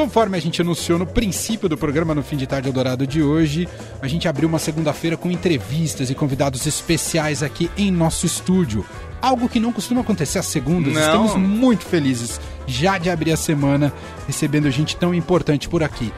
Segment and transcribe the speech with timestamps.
[0.00, 3.68] Conforme a gente anunciou no princípio do programa no Fim de Tarde Eldorado de hoje,
[4.00, 8.82] a gente abriu uma segunda-feira com entrevistas e convidados especiais aqui em nosso estúdio.
[9.20, 10.94] Algo que não costuma acontecer às segundas.
[10.94, 11.02] Não.
[11.02, 13.92] Estamos muito felizes já de abrir a semana
[14.26, 16.10] recebendo gente tão importante por aqui.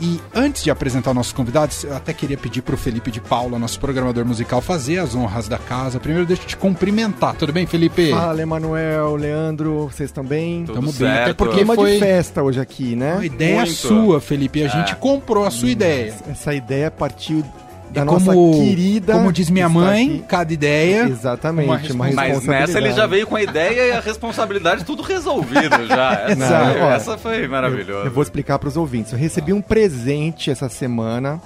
[0.00, 3.80] E antes de apresentar nossos convidados, eu até queria pedir pro Felipe de Paula, nosso
[3.80, 5.98] programador musical, fazer as honras da casa.
[5.98, 7.34] Primeiro, deixa eu te cumprimentar.
[7.34, 8.10] Tudo bem, Felipe?
[8.10, 10.64] Fala, Emanuel, Leandro, vocês estão bem?
[10.66, 13.14] Tamo bem, até porque Clima foi de festa hoje aqui, né?
[13.14, 13.72] uma ideia Muito.
[13.72, 14.62] sua, Felipe.
[14.62, 16.14] A gente comprou a sua ideia.
[16.28, 17.44] Essa ideia partiu
[17.90, 19.12] da E nossa querida.
[19.14, 20.24] Como diz minha mãe, aqui.
[20.28, 21.08] cada ideia.
[21.08, 22.46] Exatamente, uma uma, responsabilidade.
[22.46, 26.12] Mas nessa ele já veio com a ideia e a responsabilidade tudo resolvido já.
[26.28, 26.78] Essa, Exato.
[26.78, 28.06] foi, essa foi maravilhosa.
[28.06, 29.12] Eu vou explicar para os ouvintes.
[29.12, 31.40] Eu recebi um presente essa semana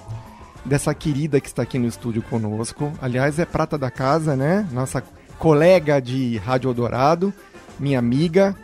[0.65, 2.93] dessa querida que está aqui no estúdio conosco.
[3.01, 4.67] Aliás, é prata da casa, né?
[4.73, 5.03] Nossa
[5.39, 7.33] colega de Rádio Eldorado,
[7.79, 8.57] minha amiga.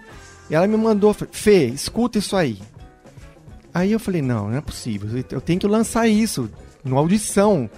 [0.51, 2.59] E ela me mandou, Fê, escuta isso aí.
[3.75, 5.09] Aí eu falei, não, não é possível.
[5.31, 6.51] Eu tenho que lançar isso
[6.85, 7.69] no audição.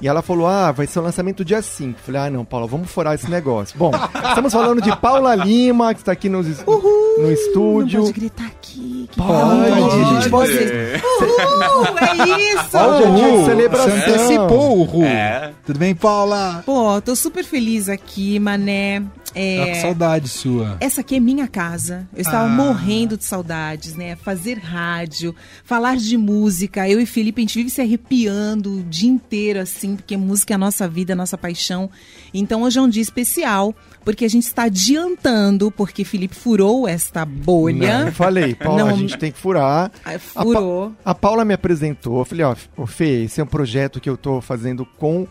[0.00, 1.98] E ela falou, ah, vai ser o lançamento dia 5.
[2.00, 3.78] Falei, ah, não, Paula, vamos furar esse negócio.
[3.78, 3.90] Bom,
[4.28, 8.00] estamos falando de Paula Lima, que está aqui nos, no estúdio.
[8.00, 9.08] Não pode gritar aqui.
[9.10, 10.58] Que Pode, pode.
[10.58, 11.00] É.
[11.04, 12.76] Uhul, é isso!
[12.76, 13.90] Ó, o dia de Uhul, celebração.
[13.90, 15.04] Você antecipou o Ru.
[15.04, 15.52] É.
[15.64, 16.62] Tudo bem, Paula?
[16.66, 19.02] Pô, tô super feliz aqui, mané.
[19.34, 20.76] Tá com É, saudade sua.
[20.80, 22.06] essa aqui é minha casa.
[22.14, 22.48] Eu estava Ah.
[22.48, 24.14] morrendo de saudades, né?
[24.16, 26.88] Fazer rádio, falar de música.
[26.88, 30.56] Eu e Felipe, a gente vive se arrepiando o dia inteiro, assim, porque música é
[30.56, 31.90] a nossa vida, a nossa paixão.
[32.32, 33.74] Então hoje é um dia especial,
[34.04, 37.98] porque a gente está adiantando, porque Felipe furou esta bolha.
[38.00, 38.88] Não, eu falei, Paula, Não.
[38.88, 39.90] a gente tem que furar.
[40.04, 40.90] Ah, A, Furou.
[41.02, 44.08] Pa- a Paula me apresentou, eu falei, ó, ô Fê, esse é um projeto que
[44.08, 45.26] eu tô fazendo com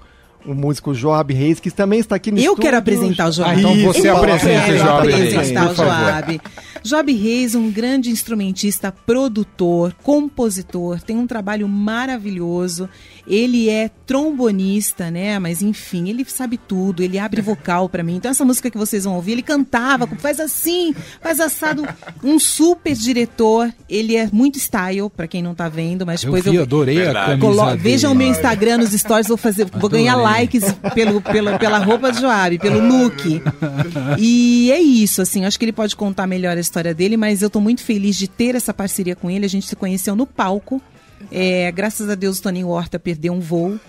[0.46, 2.62] o músico Joab Reis, que também está aqui no Eu estúdio.
[2.64, 3.60] quero apresentar o Joab.
[3.60, 5.94] Então você apresenta, quero Joab Reis, apresentar o por favor.
[5.94, 6.42] Joab.
[6.84, 12.90] Joab Reis, um grande instrumentista, produtor, compositor, tem um trabalho maravilhoso.
[13.26, 15.40] Ele é trombonista, né?
[15.40, 18.16] Mas enfim, ele sabe tudo, ele abre vocal pra mim.
[18.16, 21.88] Então essa música que vocês vão ouvir, ele cantava, faz assim, faz assado,
[22.24, 23.72] um super diretor.
[23.90, 27.08] Ele é muito style, pra quem não tá vendo, mas Eu depois vi, eu adorei
[27.08, 27.78] a camisa Colo- dele.
[27.78, 32.12] Vejam o meu Instagram nos stories, vou fazer, vou ganhar likes pelo, pelo, pela roupa
[32.12, 33.42] de Joab, pelo look.
[34.18, 37.50] E é isso, assim, acho que ele pode contar melhor a história dele, mas eu
[37.50, 39.46] tô muito feliz de ter essa parceria com ele.
[39.46, 40.82] A gente se conheceu no palco.
[41.32, 43.80] É, graças a Deus o Toninho Horta perdeu um voo.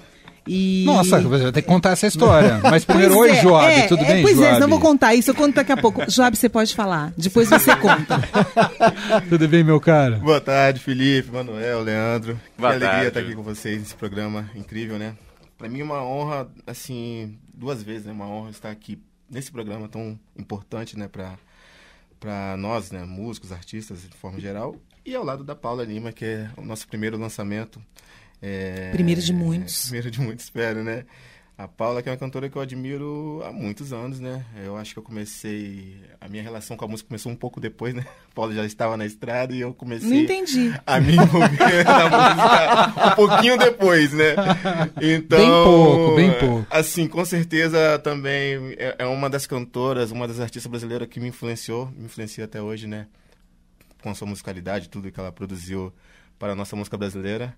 [0.47, 0.85] E...
[0.85, 2.61] Nossa, você vai ter que contar essa história.
[2.63, 4.61] Mas primeiro, Pois oi, é, Joab, é, tudo é, bem, Pois é, Joab?
[4.61, 6.11] não vou contar isso, eu conto daqui a pouco.
[6.11, 8.21] Joab, você pode falar, depois você conta.
[9.29, 10.17] Tudo bem, meu cara?
[10.17, 12.39] Boa tarde, Felipe, Manuel, Leandro.
[12.59, 13.09] Boa que alegria tarde.
[13.09, 15.15] estar aqui com vocês nesse programa incrível, né?
[15.57, 18.13] Pra mim é uma honra, assim, duas vezes, né?
[18.13, 18.99] Uma honra estar aqui
[19.31, 21.09] nesse programa tão importante, né?
[21.09, 21.39] Pra,
[22.25, 23.05] pra nós, né?
[23.05, 24.75] Músicos, artistas, de forma geral.
[25.05, 27.83] E ao lado da Paula Lima, que é o nosso primeiro lançamento.
[28.41, 29.83] É, Primeiro de muitos.
[29.83, 31.05] Primeiro de muitos, espero, né?
[31.57, 34.45] A Paula, que é uma cantora que eu admiro há muitos anos, né?
[34.65, 35.95] Eu acho que eu comecei.
[36.21, 38.05] A minha relação com a música começou um pouco depois, né?
[38.29, 40.75] A Paula já estava na estrada e eu comecei Não entendi.
[40.85, 44.35] a me envolver na música um pouquinho depois, né?
[45.01, 46.67] Então, Bem pouco, bem pouco.
[46.69, 51.29] Assim, com certeza também é é uma das cantoras, uma das artistas brasileiras que me
[51.29, 53.07] influenciou, me influencia até hoje, né?
[54.03, 55.93] Com a sua musicalidade, tudo que ela produziu
[56.37, 57.57] para a nossa música brasileira.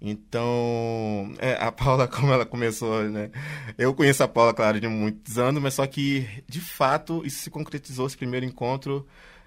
[0.00, 3.30] Então, é, a Paula, como ela começou, né?
[3.78, 7.50] Eu conheço a Paula, claro, de muitos anos, mas só que, de fato, isso se
[7.50, 9.06] concretizou, esse primeiro encontro.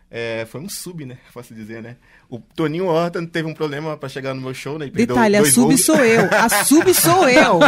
[0.09, 1.17] é, foi um sub, né?
[1.33, 1.97] Posso dizer, né?
[2.29, 4.85] O Toninho Horta teve um problema para chegar no meu show, né?
[4.87, 5.83] E perdeu Detalhe, a sub voos.
[5.85, 6.29] sou eu.
[6.33, 7.59] A sub sou eu.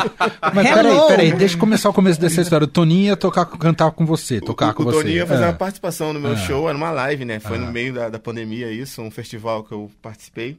[0.54, 1.08] Mas peraí, Hello.
[1.08, 2.64] peraí, deixa eu começar o começo dessa história.
[2.66, 4.98] O Toninho ia tocar, cantar com você, tocar o, com o você.
[5.00, 5.48] Toninho ia fazer É.
[5.48, 6.38] uma participação no meu É.
[6.38, 7.40] show, era uma live, né?
[7.40, 7.62] Foi Ah.
[7.62, 10.58] no meio da, da pandemia isso, um festival que eu participei.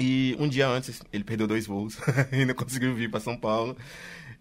[0.00, 1.98] E um dia antes, ele perdeu dois voos
[2.32, 3.76] e não conseguiu vir para São Paulo.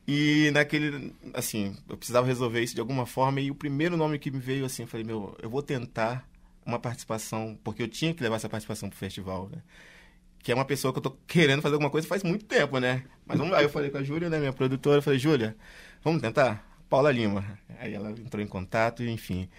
[0.07, 3.41] E naquele, assim, eu precisava resolver isso de alguma forma.
[3.41, 6.27] E o primeiro nome que me veio, assim, eu falei, meu, eu vou tentar
[6.65, 9.61] uma participação, porque eu tinha que levar essa participação pro festival, né?
[10.41, 13.03] Que é uma pessoa que eu tô querendo fazer alguma coisa faz muito tempo, né?
[13.25, 15.55] Mas vamos lá, eu falei com a Júlia, né, minha produtora, eu falei, Júlia,
[16.01, 16.65] vamos tentar?
[16.89, 17.59] Paula Lima.
[17.79, 19.49] Aí ela entrou em contato enfim,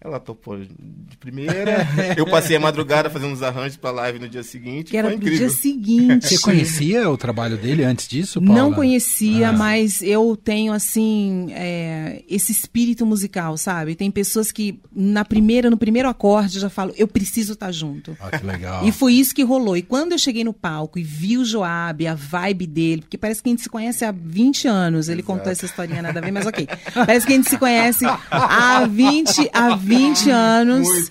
[0.00, 1.86] ela topou de primeira.
[2.16, 4.90] eu passei a madrugada fazendo uns arranjos pra live no dia seguinte.
[4.92, 5.38] Que era incrível.
[5.38, 6.28] dia seguinte.
[6.28, 8.54] Você conhecia o trabalho dele antes disso, Paula?
[8.62, 9.52] Não conhecia, Ah.
[9.52, 13.96] mas eu tenho assim é, esse espírito musical, sabe?
[13.96, 18.16] Tem pessoas que na primeira, no primeiro acorde já falam, eu preciso estar junto.
[18.20, 18.86] Ah, que legal.
[18.86, 19.76] E foi isso que rolou.
[19.76, 23.42] E quando eu cheguei no palco e vi o Joab, a vibe dele, porque parece
[23.42, 25.08] que a gente se conhece há 20 anos.
[25.08, 26.68] Ele contou essa historinha nada a ver, mas ok.
[26.94, 29.87] Parece que a gente se conhece há 20, há 20
[30.30, 31.10] anos.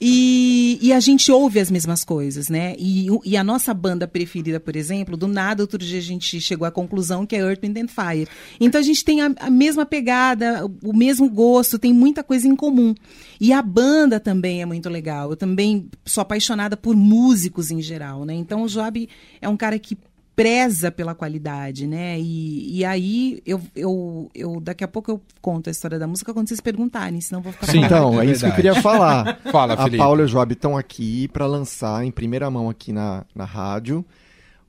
[0.00, 2.74] E, e a gente ouve as mesmas coisas, né?
[2.78, 6.40] E, o- e a nossa banda preferida, por exemplo, do nada, outro dia a gente
[6.40, 8.28] chegou à conclusão que é Earth, Wind and Fire.
[8.60, 12.54] Então a gente tem a, a mesma pegada, o mesmo gosto, tem muita coisa em
[12.56, 12.94] comum.
[13.40, 15.30] E a banda também é muito legal.
[15.30, 18.34] Eu também sou apaixonada por músicos em geral, né?
[18.34, 19.08] Então o Joab
[19.40, 19.96] é um cara que
[20.36, 22.18] preza pela qualidade, né?
[22.18, 26.34] E, e aí eu, eu, eu daqui a pouco eu conto a história da música
[26.34, 27.88] quando vocês perguntarem, senão eu vou ficar Sim.
[27.88, 28.14] falando.
[28.14, 29.38] Então, é é isso que eu queria falar.
[29.52, 29.98] Fala, a Felipe.
[29.98, 34.04] Paula e o Joab estão aqui para lançar em primeira mão aqui na, na rádio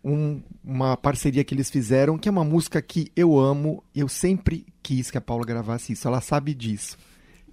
[0.04, 3.84] um- uma parceria que eles fizeram, que é uma música que eu amo.
[3.96, 6.08] Eu sempre quis que a Paula gravasse isso.
[6.08, 6.96] Ela sabe disso.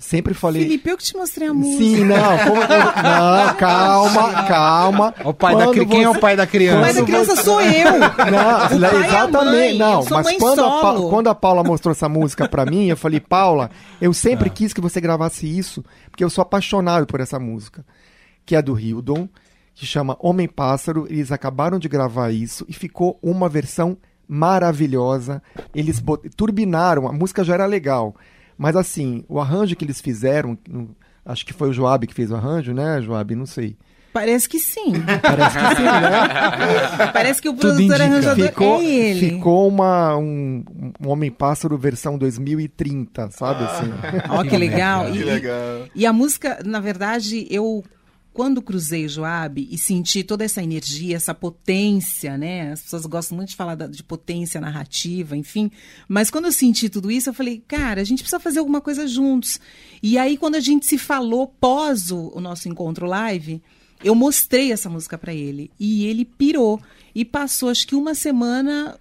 [0.03, 0.63] Sempre falei.
[0.65, 1.79] Felipe, eu que te mostrei a música.
[1.79, 5.15] Sim, não, como- não, calma, calma.
[5.25, 5.87] O pai da cri...
[5.87, 6.81] Quem é o você- pai da O criança?
[6.81, 7.99] pai da criança sou eu.
[8.01, 9.45] Não, O pai é a exatamente.
[9.55, 12.49] mãe, não, eu sou mas mãe quando a, Pa- quando a Paula mostrou essa música
[12.49, 13.71] pra mim, eu falei, Paula,
[14.01, 17.85] eu sempre quis que você gravasse isso, porque eu sou apaixonado por essa música,
[18.45, 19.29] que é do Hildon,
[19.75, 21.07] que chama Homem Pássaro.
[21.09, 23.97] Eles acabaram de gravar isso e ficou uma versão
[24.29, 25.43] maravilhosa.
[25.75, 28.15] Eles bot- turbinaram, a música já era legal,
[28.63, 30.57] mas assim, o arranjo que eles fizeram,
[31.27, 33.35] acho que foi o Joab que fez o arranjo, né, Joab?
[33.35, 33.77] Não sei.
[34.13, 34.93] Parece que sim.
[35.21, 37.07] Parece que sim, né?
[37.13, 39.31] Parece que o produtor arranjador ficou, é ele.
[39.31, 40.63] ficou uma, um,
[41.05, 43.91] um Homem-Pássaro versão 2030, sabe assim?
[44.31, 45.11] Ó, que legal.
[45.11, 45.87] Que E- legal.
[45.95, 47.83] E a música, na verdade, eu
[48.33, 52.73] quando cruzei Joab e senti toda essa energia, essa potência, né?
[52.73, 55.71] As pessoas gostam muito de falar de potência narrativa, enfim.
[56.09, 59.07] Mas quando eu senti tudo isso, eu falei, cara, a gente precisa fazer alguma coisa
[59.07, 59.61] juntos.
[60.03, 63.63] E aí, quando a gente se falou pós o, o nosso encontro live,
[64.03, 65.71] eu mostrei essa música pra ele.
[65.79, 66.81] E ele pirou.
[67.15, 68.99] E passou, acho que uma semana.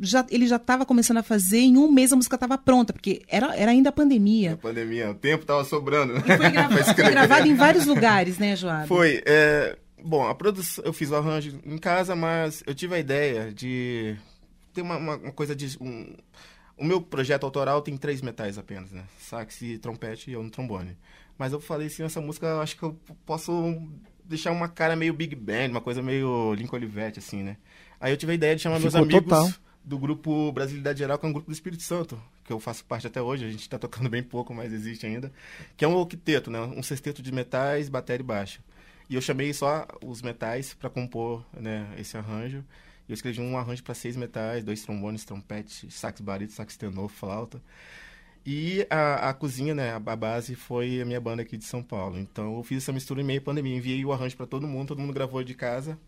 [0.00, 3.22] Já, ele já estava começando a fazer, em um mês a música estava pronta, porque
[3.28, 4.52] era, era ainda a pandemia.
[4.54, 6.16] A pandemia, o tempo tava sobrando.
[6.18, 8.86] E foi, grava- Pra foi gravado em vários lugares, né, Joab?
[8.88, 9.22] Foi.
[9.26, 13.52] é, bom, a produção, eu fiz o arranjo em casa, mas eu tive a ideia
[13.52, 14.16] de
[14.72, 15.76] ter uma, uma- uma coisa de.
[15.80, 16.14] um-
[16.78, 19.04] o meu projeto autoral tem três metais apenas, né?
[19.18, 20.96] Sax, trompete e eu no trombone.
[21.38, 23.82] Mas eu falei assim, essa música eu acho que eu posso
[24.28, 27.56] deixar uma cara meio Big Band, uma coisa meio Lincoln Olivetti, assim, né?
[28.00, 29.50] Aí eu tive a ideia de chamar meus Ficou amigos total.
[29.84, 33.06] do grupo Brasilidade Geral, que é um grupo do Espírito Santo, que eu faço parte
[33.06, 35.32] até hoje, a gente tá tocando bem pouco, mas existe ainda,
[35.76, 36.60] que é um octeto, né?
[36.60, 38.60] Um sexteto de metais, bateria e baixo.
[39.08, 42.64] E eu chamei só os metais para compor né, esse arranjo.
[43.08, 47.08] E eu escrevi um arranjo para seis metais, dois trombones, trompete, sax barito, sax tenor,
[47.08, 47.62] flauta.
[48.46, 51.82] E a, a cozinha, né, a, a base foi a minha banda aqui de São
[51.82, 52.16] Paulo.
[52.18, 54.88] Então eu fiz essa mistura em meio à pandemia, enviei o arranjo para todo mundo,
[54.88, 55.98] todo mundo gravou de casa,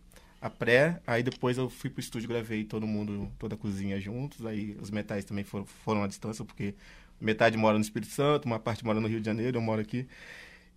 [0.40, 4.46] a pré, aí depois eu fui pro estúdio, gravei todo mundo, toda a cozinha juntos,
[4.46, 6.74] aí os metais também foram, foram à distância, porque
[7.20, 10.06] metade mora no Espírito Santo, uma parte mora no Rio de Janeiro, eu moro aqui.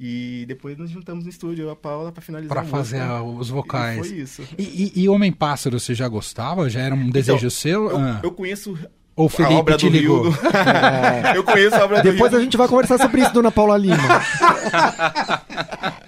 [0.03, 3.03] E depois nos juntamos no estúdio, eu e a Paula, para finalizar Pra a fazer
[3.37, 4.07] os E vocais.
[4.07, 4.41] foi isso.
[4.57, 4.63] E,
[4.97, 6.67] e- e Homem Pássaro, você já gostava?
[6.67, 7.87] Já era um desejo Então, seu?
[7.91, 8.19] Eu, Ah.
[8.23, 8.75] eu conheço
[9.15, 10.21] Ou o a Felipe obra te do ligou?
[10.23, 10.39] Rildo.
[11.35, 13.97] eu conheço a obra do Depois a gente vai conversar sobre isso, dona Paula Lima.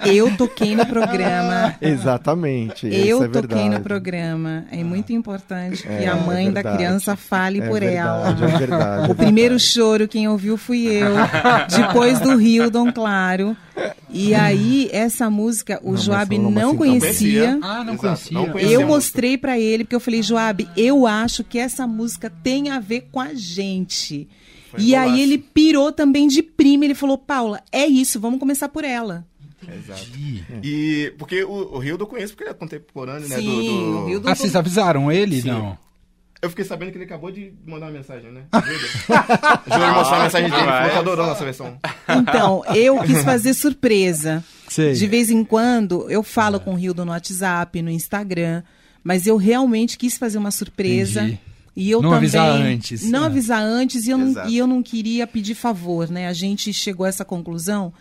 [0.05, 1.75] Eu toquei no programa.
[1.81, 2.85] Exatamente.
[2.88, 3.69] Eu isso é toquei verdade.
[3.69, 4.65] no programa.
[4.71, 8.33] É muito importante que É, a mãe é da criança fale É por ela.
[8.33, 9.11] verdade, É verdade.
[9.11, 11.13] O primeiro choro, quem ouviu fui eu.
[11.75, 13.55] Depois do Hildon, claro.
[14.09, 17.59] E aí, essa música, o mas Joab não assim, conhecia.
[17.63, 18.38] Ah, não Exato, conhecia.
[18.38, 18.75] não conhecia.
[18.75, 22.79] Eu mostrei pra ele, porque eu falei, Joab, eu acho que essa música tem a
[22.79, 24.27] ver com a gente.
[24.71, 25.12] Foi e golaço.
[25.13, 26.85] aí ele pirou também de prima.
[26.85, 29.25] Ele falou, Paula, é isso, vamos começar por ela.
[29.67, 30.01] Exato.
[30.63, 33.38] E porque o, o Rildo eu conheço porque ele é contemporâneo, né?
[33.38, 35.41] Sim, do, do- o Rildo- Ah, vocês avisaram ele?
[35.41, 35.47] Sim.
[35.50, 35.77] Não.
[36.41, 38.41] Eu fiquei sabendo que ele acabou de mandar uma mensagem, né?
[38.53, 38.79] Júlio.
[39.71, 41.77] Júlio mostrou a mensagem dele, ele falou que adorou a nossa versão.
[42.09, 44.43] Então, eu quis fazer surpresa.
[44.67, 44.91] Sei.
[44.93, 48.62] De vez em quando, eu falo com o Rildo no WhatsApp, no Instagram,
[49.01, 51.21] mas eu realmente quis fazer uma surpresa.
[51.23, 51.39] Entendi.
[51.75, 53.25] E eu Não também, avisar antes, Não é.
[53.25, 56.27] avisar antes e eu, não, e eu não queria pedir favor, né?
[56.27, 57.92] A gente chegou a essa conclusão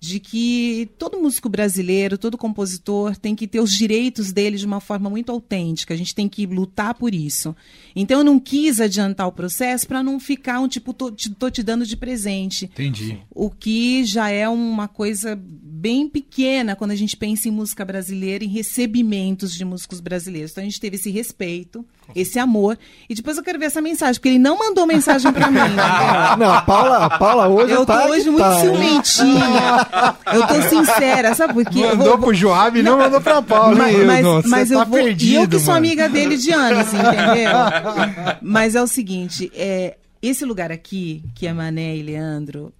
[0.00, 4.80] de que todo músico brasileiro, todo compositor tem que ter os direitos dele de uma
[4.80, 5.92] forma muito autêntica.
[5.92, 7.54] A gente tem que lutar por isso.
[7.94, 11.50] Então eu não quis adiantar o processo para não ficar um tipo, tô te, tô
[11.50, 13.18] te dando de presente Entendi.
[13.30, 18.42] o que já é uma coisa bem pequena quando a gente pensa em música brasileira,
[18.42, 20.52] em recebimentos de músicos brasileiros.
[20.52, 22.78] Então a gente teve esse respeito, esse amor.
[23.08, 25.58] E depois eu quero ver essa mensagem, porque ele não mandou mensagem pra mim.
[25.58, 25.76] entendeu?
[26.38, 29.86] Não, a Paula, a Paula hoje Eu tô tá hoje que muito tá, ciumentinha.
[30.32, 31.80] Eu tô sincera, sabe por quê?
[31.80, 33.74] Eu Mandou vou- pro Joab e não mandou pra Paula.
[33.76, 34.42] mas, hein, mas, Hilton?
[34.42, 34.98] Você mas eu tá vou.
[34.98, 35.86] e eu perdido, que sou mano.
[35.86, 37.50] amiga dele de anos, entendeu?
[38.42, 42.72] mas é o seguinte, é, esse lugar aqui, que é Mané e Leandro,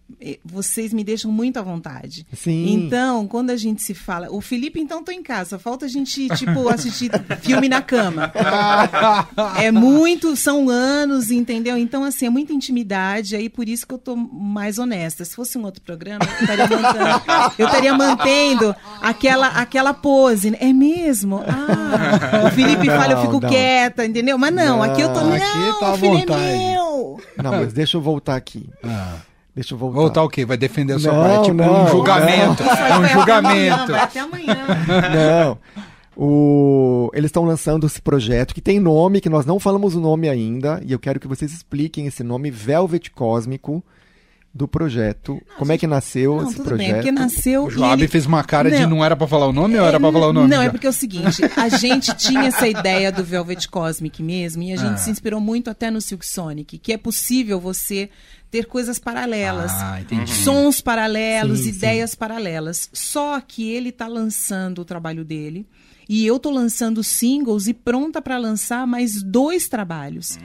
[0.45, 2.27] vocês me deixam muito à vontade.
[2.35, 2.73] Sim.
[2.75, 4.31] Então, quando a gente se fala.
[4.31, 5.59] O Felipe, então, tô em casa.
[5.59, 8.33] Falta a gente, tipo, assistir filme na cama.
[9.61, 10.35] É muito.
[10.37, 11.77] São anos, entendeu?
[11.77, 13.35] Então, assim, é muita intimidade.
[13.37, 15.25] Aí por isso que eu tô mais honesta.
[15.25, 17.23] Se fosse um outro programa, eu estaria mantendo,
[17.59, 20.57] eu estaria mantendo aquela, aquela pose.
[20.61, 21.43] É mesmo?
[21.47, 23.49] Ah, o Felipe fala, eu Não, fico não.
[23.49, 24.39] quieta, entendeu?
[24.39, 25.21] Mas não, aqui eu tô.
[25.21, 26.43] Não, Não, aqui tá o filho vontade.
[26.43, 27.21] é meu.
[27.43, 28.69] Não, mas deixa eu voltar aqui.
[28.85, 29.17] Ah.
[29.55, 29.97] Deixa eu voltar.
[29.99, 30.45] Voltar o quê?
[30.45, 31.45] Vai defender a sua Não, parte?
[31.47, 32.63] Tipo, não, um julgamento.
[32.65, 33.93] Vai É um até julgamento.
[33.93, 34.57] vai até amanhã.
[35.15, 35.59] Não.
[36.17, 37.11] O...
[37.15, 40.81] Eles estão lançando esse projeto que tem nome, que nós não falamos o nome ainda,
[40.85, 43.83] e eu quero que vocês expliquem esse nome Velvet Cósmico
[44.53, 45.41] do projeto.
[45.57, 46.95] Como é que nasceu Não, esse tudo bem, projeto?
[46.97, 47.65] porque nasceu.
[47.67, 48.91] O Joab ele- fez uma cara de Não.
[48.91, 50.49] não era pra falar o nome ou era pra falar o nome?
[50.49, 50.65] Não, já?
[50.65, 54.73] é porque é o seguinte, a gente tinha essa ideia do Velvet Cosmic mesmo, e
[54.73, 54.97] a gente Ah.
[54.97, 58.11] se inspirou muito até no Silk Sonic, que é possível você
[58.51, 59.71] ter coisas paralelas.
[59.73, 60.33] Ah, entendi.
[60.35, 62.91] Sons paralelos, Sim, ideias paralelas.
[62.93, 65.65] Só que ele tá lançando o trabalho dele.
[66.09, 70.37] E eu tô lançando singles e pronta para lançar mais dois trabalhos.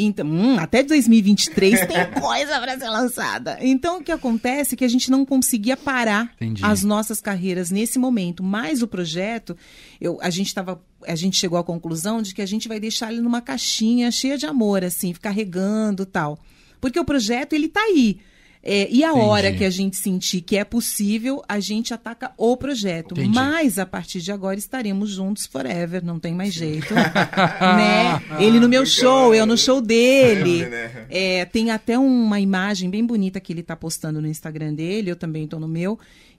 [0.00, 3.58] Então, hum, até 2023 tem coisa para ser lançada.
[3.60, 6.64] Então, o que acontece é que a gente não conseguia parar Entendi.
[6.64, 8.40] as nossas carreiras nesse momento.
[8.42, 9.56] Mas o projeto,
[10.00, 13.12] eu, a gente tava, a gente chegou à conclusão de que a gente vai deixar
[13.12, 16.38] ele numa caixinha cheia de amor, assim, ficar regando tal.
[16.80, 18.20] Porque o projeto, ele tá aí.
[18.62, 19.24] É, e a Entendi.
[19.24, 23.12] hora que a gente sentir que é possível, a gente ataca o projeto.
[23.12, 23.34] Entendi.
[23.34, 26.92] Mas a partir de agora estaremos juntos forever, não tem mais jeito.
[26.94, 28.20] né?
[28.38, 30.66] Ele no meu show, eu no show dele.
[30.66, 31.06] né?
[31.08, 35.16] É, tem até uma imagem bem bonita que ele tá postando no Instagram dele, eu
[35.16, 35.98] também tô no meu,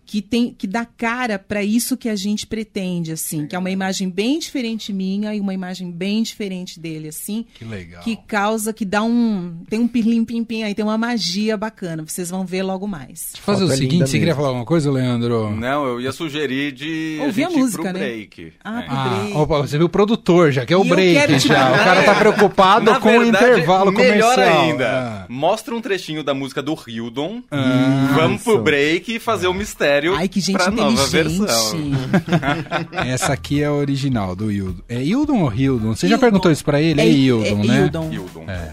[0.10, 3.70] que tem que dá cara para isso que a gente pretende, assim, que é uma
[3.70, 8.02] imagem bem diferente minha e uma imagem bem diferente dele, assim, Que legal.
[8.02, 9.54] que causa, que dá um.
[9.70, 12.04] Tem um pirlim pim pim aí, tem uma magia bacana.
[12.04, 13.28] Vocês vão ver logo mais.
[13.34, 15.52] Deixa eu fazer o Foto é seguinte, você queria falar alguma coisa, Leandro?
[15.56, 18.00] Não, eu ia sugerir de Ouvir a música, pro né?
[18.00, 18.54] break.
[18.64, 18.86] Ah, É.
[18.88, 19.38] pro Ah, break.
[19.38, 21.72] opa, você viu o produtor já, que é o E break já.
[21.72, 24.62] O cara tá preocupado Na com o verdade, intervalo melhor comercial.
[24.64, 24.90] ainda.
[24.90, 25.26] Ah.
[25.30, 27.44] Mostra um trechinho da música do Hildon.
[27.52, 28.14] Ah.
[28.16, 31.40] Vamos pro break e fazer o mistério Ai, que gente pra nova inteligente.
[31.40, 31.80] versão.
[33.06, 34.82] Essa aqui é a original do Hildon.
[34.88, 35.96] É Hildon ou Hildon?
[35.96, 36.20] Você já Hildon.
[36.22, 37.00] perguntou isso pra ele?
[37.02, 37.82] É, É- Hildon, é né?
[37.86, 38.10] Hildon.
[38.12, 38.44] Hildon.
[38.48, 38.72] É.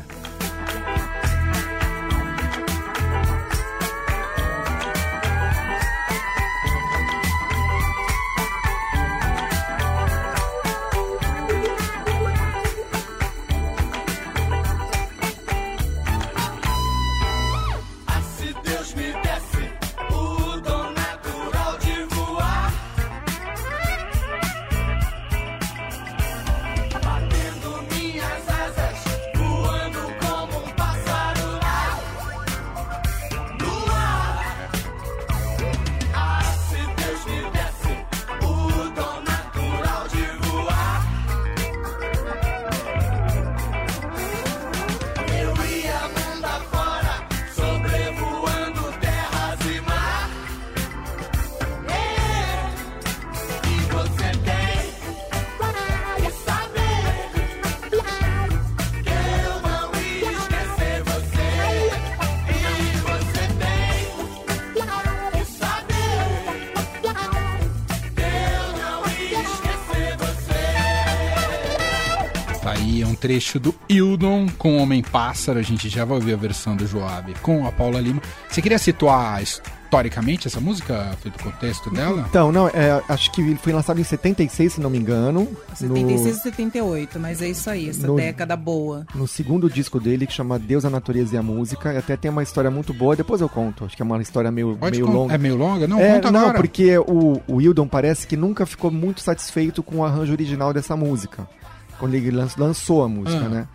[73.27, 75.59] trecho do Hildon com o Homem-Pássaro.
[75.59, 78.23] A gente já vai ouvir a versão do Joab com a Paula Lima.
[78.49, 82.25] Você queria situar historicamente essa música, feito o contexto dela?
[82.31, 85.49] Então, não, é, acho que ele foi lançado em 76, se não me engano.
[85.75, 89.05] 76 e 78, mas é isso aí, essa No- década boa.
[89.13, 91.93] No, segundo disco dele, que chama Deus, a Natureza e a Música.
[91.93, 93.85] E até tem uma história muito boa, depois eu conto.
[93.87, 95.35] Acho que é uma história meio, Pode meio longa.
[95.35, 95.89] É meio longa?
[95.89, 96.59] Não, É, conta não, agora.
[96.59, 100.95] porque o, o Wildon parece que nunca ficou muito satisfeito com o arranjo original dessa
[100.97, 101.49] música.
[101.99, 103.49] Quando ele lan- lançou a música, Ah.
[103.49, 103.69] né?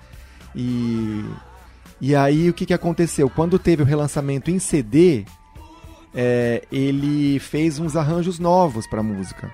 [0.55, 1.23] E,
[2.01, 3.29] e aí o que, que aconteceu?
[3.29, 5.25] Quando teve o relançamento em CD,
[6.13, 9.51] é, ele fez uns arranjos novos pra música.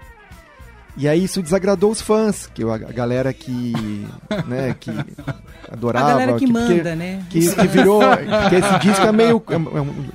[0.97, 3.73] E aí isso desagradou os fãs, que a a galera que,
[4.47, 4.89] né, que
[5.71, 6.05] adorava.
[6.05, 7.23] A galera que porque- manda, né?
[7.29, 8.01] Que, que virou.
[8.49, 9.43] que esse disco é meio.
[9.49, 9.59] é é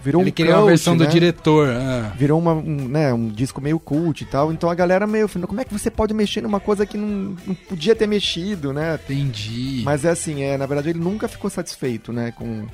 [0.02, 1.10] virou Ele um queria uma cult, versão do né?
[1.10, 1.68] diretor.
[1.68, 2.12] ah.
[2.16, 4.52] Virou uma, um, né, um disco meio cult e tal.
[4.52, 5.28] Então a galera meio.
[5.28, 8.72] falando, Como é que você pode mexer numa coisa que não, não podia ter mexido,
[8.72, 8.98] né?
[9.04, 9.82] Entendi.
[9.84, 12.32] Mas é assim, é, na verdade ele nunca ficou satisfeito, né?
[12.32, 12.66] Com...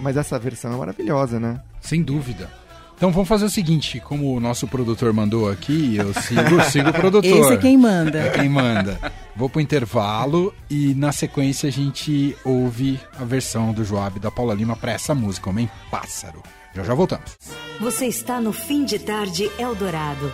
[0.00, 1.60] Mas essa versão é maravilhosa, né?
[1.80, 2.48] Sem dúvida.
[2.96, 6.92] Então vamos fazer o seguinte, como o nosso produtor mandou aqui, eu sigo, sigo o
[6.92, 7.24] produtor.
[7.24, 8.18] Esse é quem manda.
[8.18, 9.12] É quem manda.
[9.34, 14.54] Vou pro intervalo e na sequência a gente ouve a versão do Joab da Paula
[14.54, 16.42] Lima para essa música, Homem Pássaro.
[16.74, 17.36] Já já voltamos.
[17.80, 20.32] Você está no Fim de Tarde Eldorado.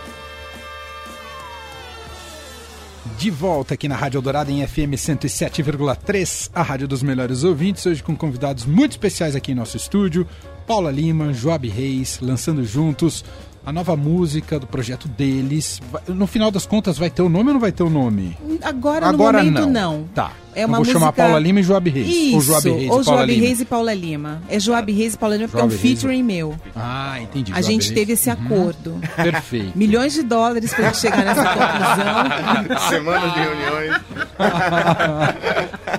[3.17, 8.03] De volta aqui na Rádio Eldorado em FM 107,3, a rádio dos melhores ouvintes, hoje
[8.03, 10.27] com convidados muito especiais aqui em nosso estúdio,
[10.67, 13.23] Paula Lima, Joab Reis, lançando juntos
[13.65, 15.81] a nova música do projeto deles.
[16.07, 18.37] No final das contas, vai ter o nome ou não vai ter o nome?
[18.63, 19.99] Agora, Agora no momento, não.
[19.99, 20.07] não.
[20.13, 20.31] Tá.
[20.55, 20.99] É uma vou música...
[20.99, 22.07] chamar Paula Lima e Joab Reis.
[22.07, 23.45] Isso, Ou Joab Reis e ou Paula Joab Lima.
[23.45, 24.41] Reis e Paula Lima.
[24.49, 25.99] É Joab Reis e Paula Lima porque é um Joab Reis.
[26.01, 26.55] featuring meu.
[26.75, 27.51] Ah, entendi.
[27.51, 27.93] A Joab gente Reis.
[27.99, 28.35] teve esse Uhum.
[28.35, 29.01] acordo.
[29.15, 29.71] Perfeito.
[29.77, 32.79] Milhões de dólares pra gente chegar nessa conclusão.
[32.89, 34.01] Semanas de reuniões.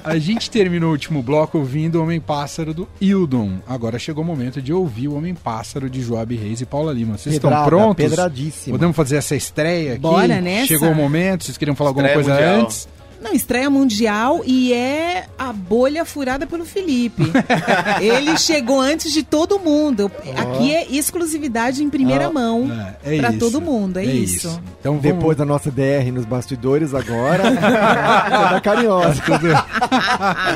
[0.05, 3.59] A gente terminou o último bloco ouvindo o Homem Pássaro do Hildon.
[3.67, 7.17] Agora chegou o momento de ouvir o Homem Pássaro de Joab Reis e Paula Lima.
[7.19, 8.05] Vocês estão Pedrada, prontos?
[8.05, 8.75] pedradíssima.
[8.77, 10.01] Podemos fazer essa estreia aqui?
[10.01, 10.67] Bora nessa.
[10.67, 12.61] Chegou o momento, vocês queriam falar alguma Estreia coisa mundial.
[12.67, 12.89] antes?
[13.21, 17.23] Não, estreia mundial e é a bolha furada pelo Felipe.
[18.01, 20.11] Ele chegou antes de todo mundo.
[20.37, 22.71] Aqui é exclusividade em primeira mão
[23.05, 23.39] É, é pra isso.
[23.39, 24.61] todo mundo, é, isso.
[24.81, 25.03] Então vamos...
[25.03, 27.43] Depois da nossa DR nos bastidores, agora.
[28.49, 29.23] toda carinhosa.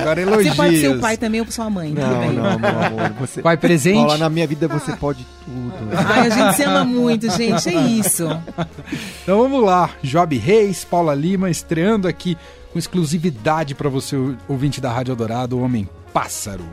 [0.01, 0.49] Agora elogios.
[0.55, 2.33] Você pode ser o pai também ou sua mãe, tudo Não, bem.
[2.33, 3.13] não, meu amor.
[3.21, 3.43] Você...
[3.43, 3.97] Pai presente?
[3.99, 5.75] Paula, na minha vida você pode tudo.
[5.95, 8.27] Ai, a gente se ama muito, gente, é isso.
[9.23, 12.37] Então vamos lá, Job Reis, Paula Lima, estreando aqui
[12.75, 14.17] com exclusividade para você,
[14.49, 16.65] ouvinte da Rádio Eldorado, Homem Pássaro.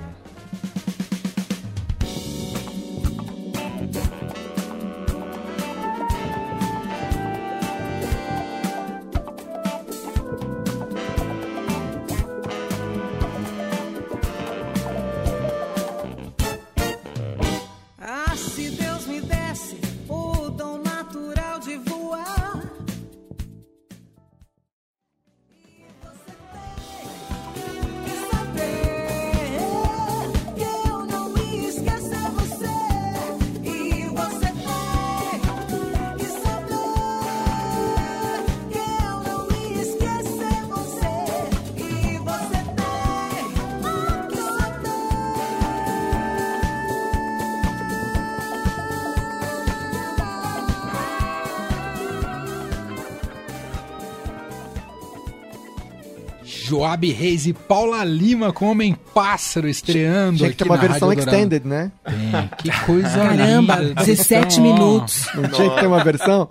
[56.72, 61.66] Joab Reis e Paula Lima com Homem Pássaro estreando Tinha que ter uma versão extended,
[61.68, 61.92] né?
[62.05, 64.03] Tem, que coisa Caramba, linda.
[64.05, 65.27] 17 Ó, minutos.
[65.36, 66.48] Não tinha que ter uma versão?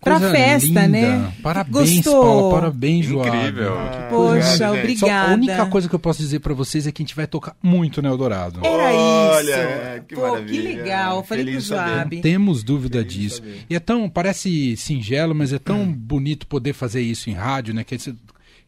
[0.00, 0.88] Pra coisa festa, linda.
[0.88, 1.32] né?
[1.42, 2.22] Parabéns, Gostou?
[2.22, 2.54] Paula.
[2.60, 3.28] Parabéns, Joab.
[3.38, 3.72] Incrível.
[4.10, 4.58] Poxa, gente.
[4.58, 4.70] Só
[5.06, 5.30] obrigada.
[5.30, 7.56] a única coisa que eu posso dizer pra vocês é que a gente vai tocar
[7.62, 8.60] muito no Eldorado.
[8.62, 9.40] Era Olha,
[9.96, 10.02] isso.
[10.06, 10.62] que Pô, que maravilha.
[10.76, 11.24] legal.
[11.24, 11.90] Falei Feliz pro saber.
[11.94, 12.20] Joab.
[12.20, 13.40] Temos dúvida disso.
[13.70, 17.82] E é tão, parece singelo, mas é tão bonito poder fazer isso em rádio, né?
[17.82, 18.14] Que esse-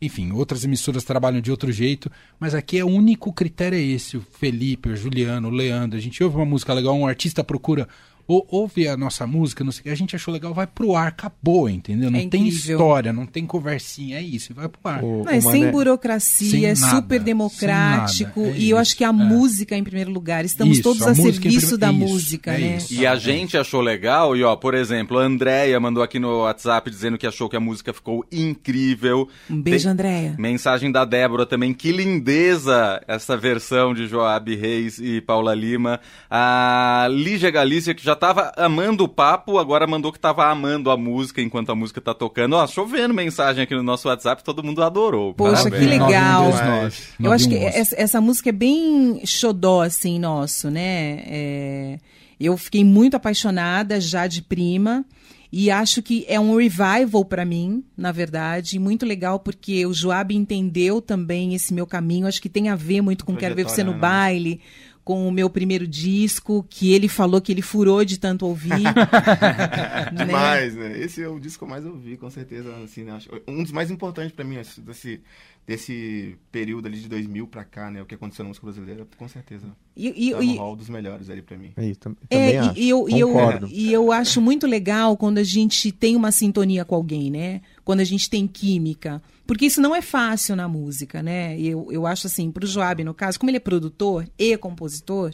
[0.01, 4.17] enfim, outras emissoras trabalham de outro jeito, mas aqui é o único critério é esse,
[4.17, 5.97] o Felipe, o Juliano, o Leandro.
[5.97, 7.89] A gente ouve uma música legal, um artista procura
[8.27, 10.95] ou, ouve a nossa música, não sei, o que, a gente achou legal, vai pro
[10.97, 12.11] ar, acabou, entendeu?
[12.11, 15.03] Não É tem história, não tem conversinha, é isso, vai pro ar.
[15.05, 18.41] O- Não, é sem Mané- burocracia, Sem é nada, super democrático.
[18.41, 19.13] nada, é e eu acho isso, que a é.
[19.13, 20.45] música em primeiro lugar.
[20.45, 22.77] Estamos Isso, todos a a, serviço prime- da isso, música, é né?
[22.79, 22.95] isso.
[22.95, 26.91] E a gente achou legal, e ó, por exemplo, a Andréia mandou aqui no WhatsApp
[26.91, 29.29] dizendo que achou que a música ficou incrível.
[29.51, 30.35] Um beijo, Tem- Andréia.
[30.39, 36.01] Mensagem da Débora também, que lindeza essa versão de Joab Reis e Paula Lima.
[36.31, 40.97] A Lígia Galícia, que já tava amando o papo, agora mandou que tava amando a
[40.97, 42.55] música enquanto a música tá tocando.
[42.55, 45.35] Ó, chovendo mensagem aqui no nosso WhatsApp, todo mundo adorou.
[45.35, 45.83] Poxa, Parabéns.
[45.83, 46.43] que legal.
[46.45, 47.05] 9129.
[47.21, 47.81] Eu acho que 9111.
[47.81, 51.23] essa, essa música é bem xodó, assim, nosso, né?
[51.27, 51.99] É,
[52.41, 55.05] eu fiquei muito apaixonada já de prima.
[55.53, 58.79] E acho que é um revival para mim, na verdade.
[58.79, 62.27] Muito legal, porque o Joab entendeu também esse meu caminho.
[62.27, 63.99] Acho que tem a ver muito com Quero Ver Você no né?
[63.99, 64.61] Baile,
[65.07, 68.83] com o meu primeiro disco, que ele falou que ele furou de tanto ouvir.
[68.83, 70.25] né?
[70.27, 70.99] Demais, né?
[70.99, 72.75] Esse é o disco que eu mais ouvi, com certeza.
[72.83, 73.13] Assim, né?
[73.13, 75.21] Acho- Um dos mais importantes pra mim, assim, desse,
[75.65, 78.03] desse período ali de 2000 pra cá, né?
[78.03, 79.67] O que aconteceu na música brasileira, com certeza.
[79.97, 81.73] E, e- Tá e- dos melhores ali pra mim.
[81.77, 82.79] É tam- É, também acho.
[82.81, 83.69] e, eu, e, eu, Concordo.
[83.71, 87.61] e eu acho muito legal quando a gente tem uma sintonia com alguém, né?
[87.85, 89.23] Quando a gente tem química.
[89.47, 91.59] Porque isso não é fácil na música, né?
[91.61, 95.33] Eu, eu acho assim, pro Joab, no caso, como ele é produtor e compositor,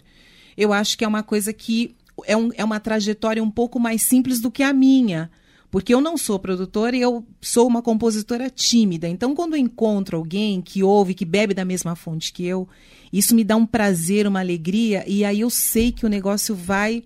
[0.56, 1.94] eu acho que é uma coisa que
[2.26, 5.30] é, um- é uma trajetória um pouco mais simples do que a minha.
[5.70, 9.08] Porque eu não sou produtora e eu sou uma compositora tímida.
[9.08, 12.68] Então, quando eu encontro alguém que ouve, que bebe da mesma fonte que eu,
[13.10, 17.02] isso me dá um prazer, uma alegria, e aí eu sei que o negócio vai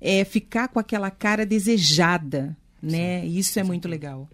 [0.00, 3.24] é, ficar com aquela cara desejada, né?
[3.24, 4.28] E isso é muito legal.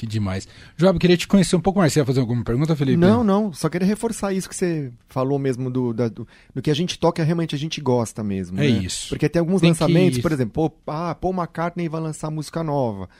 [0.00, 0.48] Que demais.
[0.78, 1.92] Joab, queria te conhecer um pouco mais.
[1.92, 2.96] Você ia fazer alguma pergunta, Felipe?
[2.96, 6.70] Não, não, só queria reforçar isso que você falou mesmo do, da- do, do que
[6.70, 8.58] a gente toca, realmente a gente gosta mesmo.
[8.58, 8.66] É né?
[8.68, 9.10] isso.
[9.10, 12.64] Porque tem alguns Tem lançamentos, que- por exemplo, pô, ah, Paul McCartney vai lançar música
[12.64, 13.10] nova.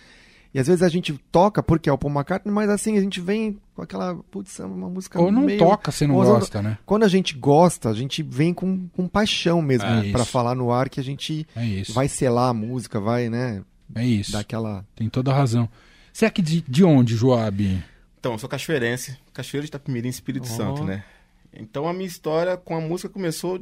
[0.55, 3.21] E às vezes a gente toca porque é o Paul McCartney, mas assim, a gente
[3.21, 5.59] vem com aquela, putz, é uma música Ou não meio...
[5.59, 6.79] toca, você não Ou- gosta, né?
[6.87, 10.31] Quando a gente gosta, a gente vem com, com paixão mesmo É pra isso.
[10.33, 11.93] falar no ar que a gente É isso.
[11.93, 13.63] vai selar a música, vai, né,
[13.95, 14.33] É isso.
[14.33, 14.83] dar aquela...
[14.97, 15.69] Tem toda a razão.
[16.13, 17.83] Você é aqui de, de onde, Joab?
[18.19, 20.57] Então, eu sou cachoeirense, cachoeiro de Itapemirim, Espírito Oh.
[20.57, 21.05] Santo, né?
[21.53, 23.61] Então a minha história com a música começou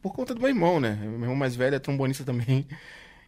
[0.00, 0.96] por conta do meu irmão, né?
[1.02, 2.66] Meu irmão mais velho é trombonista também.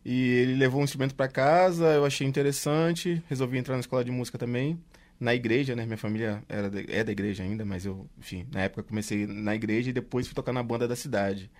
[0.05, 4.11] E ele levou um instrumento para casa, eu achei interessante, resolvi entrar na escola de
[4.13, 4.81] música também,
[5.21, 5.85] na igreja, né?
[5.85, 9.55] Minha família era da- é da igreja ainda, mas eu, enfim, na época comecei na
[9.55, 11.51] igreja e depois fui tocar na banda da cidade.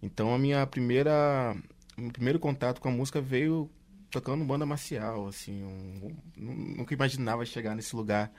[0.00, 1.54] Então a minha primeira,
[1.98, 3.68] o meu primeiro contato com a música veio
[4.12, 8.30] tocando banda marcial, assim, um- nu- nunca imaginava chegar nesse lugar,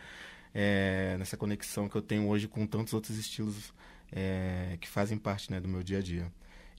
[0.53, 3.73] é, nessa conexão que eu tenho hoje com tantos outros estilos
[4.15, 6.31] é, que fazem parte né, do meu dia a dia.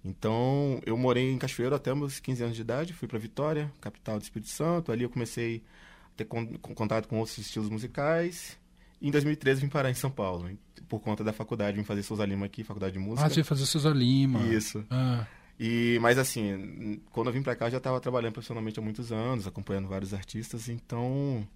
[0.05, 4.19] Então, eu morei em Cachoeiro até meus 15 anos de idade, fui para Vitória, capital
[4.19, 4.93] do Espírito Santo.
[4.93, 5.65] Ali eu comecei
[6.13, 8.57] a ter con- contato com outros estilos musicais.
[9.01, 10.49] E em 2013 vim parar em São Paulo,
[10.89, 13.27] por conta da faculdade, vim fazer Souza Lima aqui, faculdade de música.
[13.27, 14.41] Ah, você ia fazer Sousa Lima.
[14.47, 14.85] Isso.
[14.91, 15.27] Ah,
[15.59, 19.13] E, mas assim, quando eu vim pra cá, eu já estava trabalhando profissionalmente há muitos
[19.13, 21.47] anos, acompanhando vários artistas, então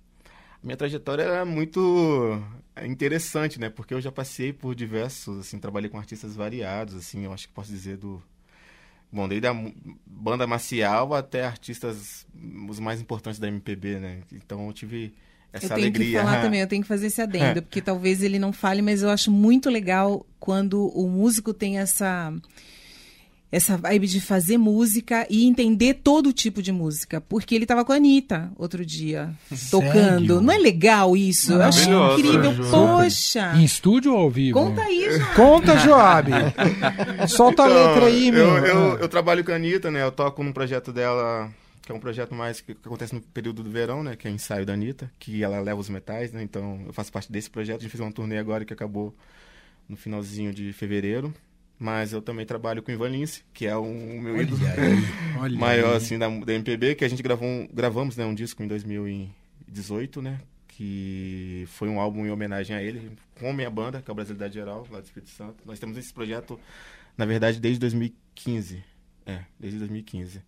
[0.63, 2.41] a minha trajetória era muito
[2.85, 3.69] interessante, né?
[3.71, 7.55] Porque eu já passei por diversos, assim, trabalhei com artistas variados, assim, eu acho que
[7.55, 8.23] posso dizer do
[9.11, 9.73] bom, desde a
[10.07, 12.27] banda marcial até artistas
[12.69, 14.21] os mais importantes da MPB, né?
[14.33, 15.13] Então eu tive
[15.53, 16.07] essa eu tenho alegria.
[16.07, 19.03] que falar também, eu tenho que fazer esse adendo, porque talvez ele não fale, mas
[19.03, 22.33] eu acho muito legal quando o músico tem essa
[23.51, 27.93] essa vibe de fazer música e entender todo tipo de música, porque ele tava com
[27.93, 29.31] a Anitta outro dia,
[29.71, 30.41] tocando.
[30.41, 31.53] Não é legal isso?
[31.53, 32.19] Eu Maravilhoso.
[32.21, 32.53] incrível.
[32.53, 32.71] Super.
[32.71, 33.53] Poxa!
[33.57, 34.59] em estúdio ou ao vivo?
[34.59, 35.35] Conta aí, João.
[35.35, 36.31] Conta, Joab.
[37.29, 38.45] Solta a Então, letra aí, meu.
[38.59, 40.03] Eu, eu, eu trabalho com a Anitta, né?
[40.03, 41.51] Eu toco num projeto dela,
[41.83, 44.15] que é um projeto mais que, que acontece no período do verão, né?
[44.15, 46.43] Que é o ensaio da Anitta, que ela leva os metais, né?
[46.43, 47.79] Então eu faço parte desse projeto.
[47.79, 49.15] A gente fez uma turnê agora que acabou
[49.89, 51.33] no finalzinho de fevereiro.
[51.79, 54.75] Mas eu também trabalho com o Ivan Lince, que é um, o meu ídolo Olha
[54.83, 55.05] aí,
[55.39, 55.97] olha maior, aí.
[55.97, 58.25] assim, da, da MPB, que a gente gravou um- gravamos, né?
[58.25, 60.41] Um disco em 2018, né?
[60.67, 64.15] Que foi um álbum em homenagem a ele, com a minha banda, que é o
[64.15, 65.57] Brasilidade Geral, lá do Espírito Santo.
[65.65, 66.59] Nós temos esse projeto,
[67.17, 68.83] na verdade, desde 2015.
[69.27, 70.41] É, desde 2015.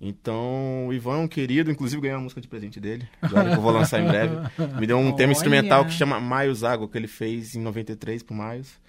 [0.00, 3.60] Então, o Ivan é um querido, inclusive ganhei uma música de presente dele, que eu
[3.60, 4.34] vou lançar em breve.
[4.80, 8.34] Me deu um tema instrumental que chama Maios Água, que ele fez em 93 pro
[8.34, 8.80] Maios.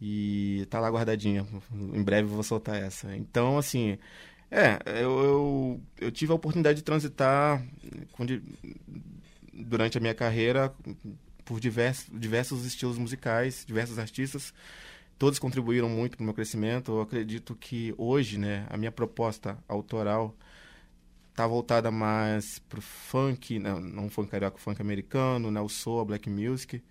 [0.00, 1.46] E tá lá guardadinha.
[1.72, 3.14] Em breve vou soltar essa.
[3.16, 3.98] Então, assim,
[4.50, 7.62] é, eu, eu, eu tive a oportunidade de transitar
[9.52, 10.74] durante a minha carreira
[11.44, 14.54] por diversos, diversos estilos musicais, diversos artistas.
[15.18, 16.92] Todos contribuíram muito para o meu crescimento.
[16.92, 20.34] Eu acredito que hoje, né, a minha proposta autoral
[21.34, 26.04] tá voltada mais pro funk, não, não funk carioca, funk americano, né, o soul, a
[26.04, 26.82] black music.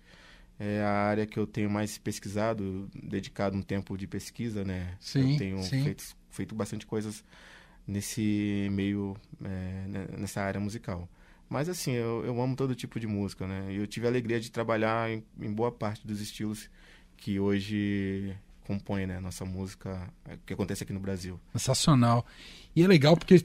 [0.62, 4.94] É a área que eu tenho mais pesquisado, dedicado um tempo de pesquisa, né?
[5.00, 5.82] Sim, eu tenho sim.
[5.82, 7.24] feito, feito bastante coisas
[7.86, 11.08] nesse meio, é, né, nessa área musical.
[11.48, 13.72] Mas assim, eu, eu amo todo tipo de música, né?
[13.72, 16.68] E eu tive a alegria de trabalhar em, em boa parte dos estilos
[17.16, 21.40] que hoje compõem né, nossa música, é, que acontece aqui no Brasil.
[21.52, 22.24] Sensacional.
[22.76, 23.42] E é legal porque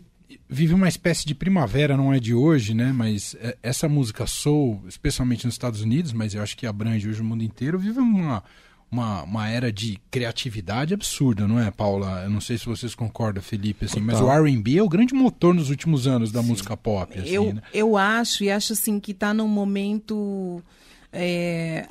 [0.50, 2.92] vive uma espécie de primavera, não é de hoje, né?
[2.92, 7.22] Mas é, essa música soul, especialmente nos Estados Unidos, mas eu acho que abrange hoje
[7.22, 8.44] o mundo inteiro, vive uma,
[8.92, 12.24] uma, uma era de criatividade absurda, não é, Paula?
[12.24, 14.32] Eu não sei se vocês concordam, Felipe, assim, mas o.
[14.32, 17.62] R&B é o grande motor nos últimos anos da música pop, assim, eu, né?
[17.74, 20.64] eu acho, e acho assim que está num momento
[21.12, 21.88] é,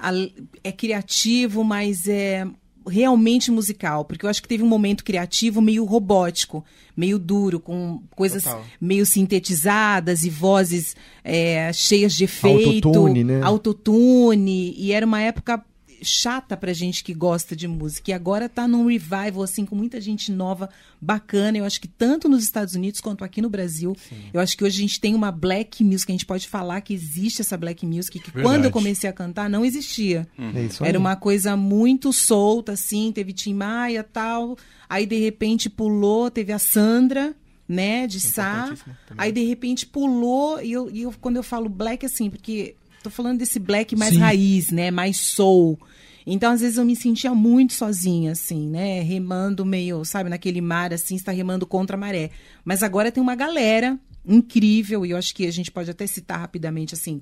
[0.62, 2.46] é criativo, mas é
[2.86, 6.64] realmente musical, porque eu acho que teve um momento criativo meio robótico,
[6.96, 8.64] meio duro, com coisas Total.
[8.80, 13.40] meio sintetizadas e vozes é, cheias de efeito, Autotune, né?
[13.42, 15.64] autotune, e era uma época
[16.04, 18.10] chata pra gente que gosta de música.
[18.10, 20.68] E agora tá num revival, assim, com muita gente nova,
[21.00, 21.58] bacana.
[21.58, 23.96] Eu acho que tanto nos Estados Unidos quanto aqui no Brasil.
[24.32, 26.94] Eu acho que hoje a gente tem uma black music, a gente pode falar que
[26.94, 28.44] existe essa black music, que Verdade.
[28.44, 30.26] quando eu comecei a cantar não existia.
[30.38, 30.88] É isso aí.
[30.88, 34.56] Era uma coisa muito solta, assim, teve Tim Maia tal.
[34.88, 37.34] Aí, de repente, pulou, teve a Sandra,
[37.68, 38.72] né, de Sá.
[39.16, 43.10] Aí, de repente, pulou, e, eu, e eu, quando eu falo black, assim, porque tô
[43.10, 44.20] falando desse black mais Sim.
[44.20, 45.78] raiz, né, mais soul.
[46.26, 50.92] Então, às vezes, eu me sentia muito sozinha, assim, né, remando meio, sabe, naquele mar,
[50.92, 52.30] assim, está remando contra a maré.
[52.64, 56.40] Mas agora tem uma galera incrível, e eu acho que a gente pode até citar
[56.40, 57.20] rapidamente, assim,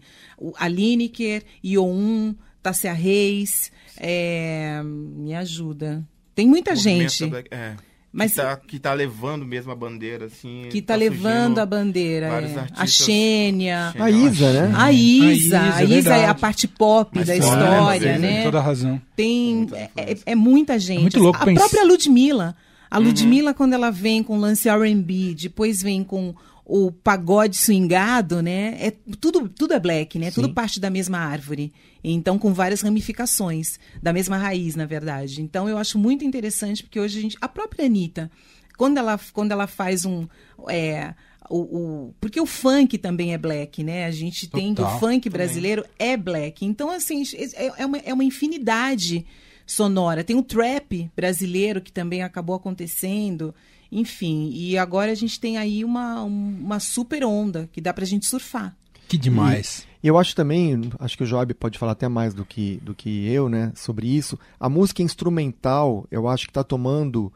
[0.57, 6.07] a Lineker, Io1, Tássia Reis, é, me ajuda.
[6.35, 7.75] Tem muita gente Black- é,
[8.13, 10.67] Mas- que, tá, que tá levando mesmo a bandeira, assim.
[10.71, 12.29] que tá, levando surgindo a bandeira.
[12.31, 12.67] vários é.
[12.77, 14.73] A Xênia, A Isa, né?
[14.77, 18.19] a Isa, A Isa, a Isa é a parte pop Mas da história, né?
[18.19, 18.35] né?
[18.35, 19.01] Tem toda a razão.
[19.17, 20.23] Tem Muita é, influência.
[20.27, 21.01] é muita gente.
[21.01, 22.55] muito louco a pens- própria Ludmilla.
[22.91, 23.05] A Uhum.
[23.07, 28.77] Ludmilla, quando ela vem com o lance R&B, depois vem com o pagode swingado, né?
[28.81, 30.31] É, tudo, tudo é black, né?
[30.31, 31.73] Tudo parte da mesma árvore.
[32.05, 35.43] Então, com várias ramificações, da mesma raiz, na verdade.
[35.43, 37.37] Então, eu acho muito interessante, porque hoje a gente...
[37.41, 38.31] A própria Anitta,
[38.77, 40.27] quando ela, quando ela faz um...
[40.69, 41.15] é,
[41.51, 44.07] o, o- porque o funk também é black, né?
[44.07, 46.65] A gente tem que o Total, funk brasileiro é black.
[46.65, 47.23] Então, assim,
[47.55, 49.27] é, é uma, é uma infinidade
[49.67, 50.25] sonora.
[50.25, 53.55] Tem o trap brasileiro que também acabou acontecendo.
[53.93, 58.07] Enfim, e agora a gente tem aí uma, um- uma super onda que dá pra
[58.07, 58.75] gente surfar.
[59.07, 59.87] Que demais.
[60.03, 62.95] E eu acho também, acho que o Joab pode falar até mais do que, do
[62.95, 64.39] que eu, né, sobre isso.
[64.59, 67.31] A música instrumental, eu acho que está tomando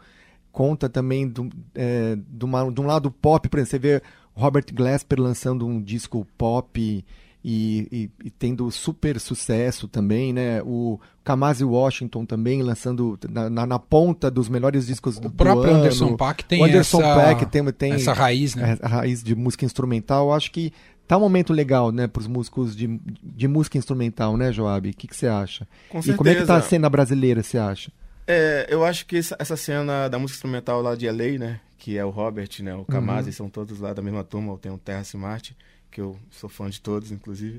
[0.51, 4.03] conta também do, é, de, uma- de um lado pop, por exemplo, você vê
[4.35, 7.05] o Robert Glasper lançando um disco pop
[7.49, 7.87] e,
[8.23, 10.61] e- e tendo super sucesso também, né?
[10.65, 15.73] O Kamasi Washington também lançando na, na- na ponta dos melhores discos do O próprio
[15.73, 16.17] do Anderson ano.
[16.17, 18.77] Paak tem o Anderson essa, Paak tem, tem essa raiz, né?
[18.83, 20.73] a raiz de música instrumental, eu acho que
[21.07, 24.91] tá um momento legal, né, para os músicos de, de música instrumental, né, Joab?
[24.91, 25.69] O que, que você acha?
[25.89, 26.69] Com e como é que tá a certeza.
[26.69, 27.93] cena brasileira, você acha?
[28.27, 31.61] É, eu acho que essa, cena da música instrumental lá de LA, né?
[31.79, 32.75] Que é o Robert, né?
[32.75, 34.59] O Kamasi, são todos lá da mesma turma.
[34.59, 35.57] Tem o Terrace Marte,
[35.97, 37.59] que eu sou fã de todos, inclusive.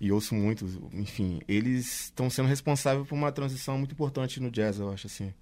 [0.00, 1.40] E ouço muito, enfim.
[1.46, 5.32] Eles estão sendo responsáveis por uma transição muito importante no jazz, eu acho, assim.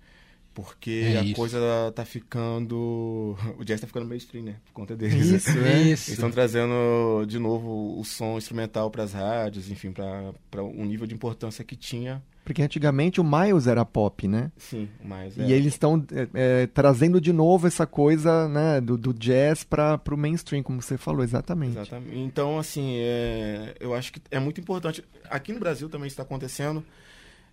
[0.57, 1.35] Porque É a isso.
[1.35, 1.59] coisa
[1.95, 3.37] tá ficando...
[3.61, 4.57] O jazz tá ficando mainstream, né?
[4.65, 5.27] Por conta deles.
[5.27, 5.69] Isso, né?
[5.77, 5.81] é.
[5.83, 11.07] Eles estão trazendo de novo o som instrumental para as rádios, enfim, para um nível
[11.07, 12.23] de importância que tinha.
[12.43, 14.51] Porque antigamente o Miles era pop, né?
[14.57, 15.37] Sim, mas...
[15.37, 20.01] E eles estão é, é, trazendo de novo essa coisa né, do, do jazz para
[20.11, 21.73] o mainstream, como você falou, exatamente.
[21.73, 22.17] Exatamente.
[22.17, 25.05] Então, assim, é, eu acho que é muito importante.
[25.29, 26.83] Aqui no Brasil também está acontecendo.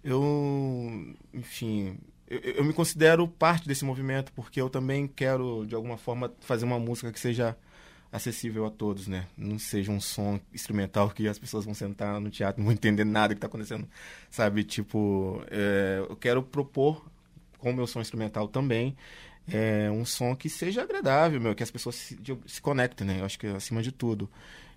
[0.04, 1.98] Eu, enfim,
[2.44, 6.66] eu, eu me considero parte desse movimento porque eu também quero, de alguma forma, fazer
[6.66, 7.58] uma música que seja
[8.12, 9.28] acessível a todos, né?
[9.36, 13.04] Não seja um som instrumental que as pessoas vão sentar no teatro não vão entender
[13.04, 13.88] nada que está acontecendo,
[14.30, 14.64] sabe?
[14.64, 17.06] Tipo, é, eu quero propor
[17.58, 18.96] com o meu som instrumental também
[19.48, 23.20] é, um som que seja agradável, meu, que as pessoas se, se conectem, né?
[23.20, 24.30] Eu acho que é acima de tudo.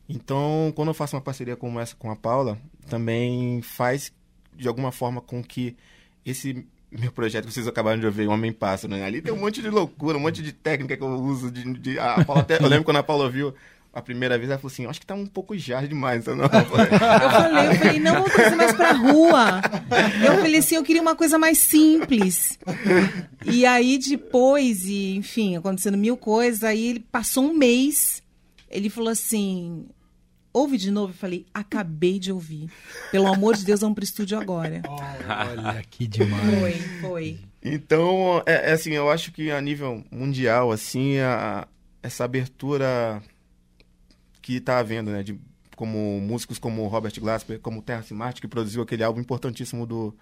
[0.08, 4.12] Então, quando eu faço uma parceria como essa com a Paula, também faz
[4.54, 5.76] de alguma forma com que
[6.24, 9.05] esse meu projeto que vocês acabaram de ouvir, Homem Pássaro, né?
[9.05, 11.51] Ali tem um monte de loucura, um monte de técnica que eu uso.
[11.51, 13.55] De, de- a Paula até- eu lembro quando a Paula ouviu
[13.92, 16.44] a primeira vez, ela falou assim: acho que tá um pouco já demais, não?
[16.44, 19.61] Eu falei, Eu falei, eu falei, não, vamos trazer mais pra rua.
[20.25, 22.59] Eu falei assim, eu queria uma coisa mais simples.
[23.44, 28.22] E aí depois, e, enfim, acontecendo mil coisas, aí ele passou um mês,
[28.70, 29.87] ele falou assim,
[30.56, 31.12] ouve de novo?
[31.12, 32.68] Eu falei, acabei de ouvir.
[33.10, 34.82] Pelo amor de Deus, vamos pro estúdio agora.
[34.88, 36.58] Olha que demais.
[36.60, 37.38] Foi, foi.
[37.62, 41.66] Então, é, é assim, eu acho que a nível mundial, assim, a-
[42.02, 43.22] essa abertura
[44.40, 45.38] que está havendo, né, de
[45.74, 50.14] como músicos como Robert Glasper, como Terrace Martin, que produziu aquele álbum importantíssimo do,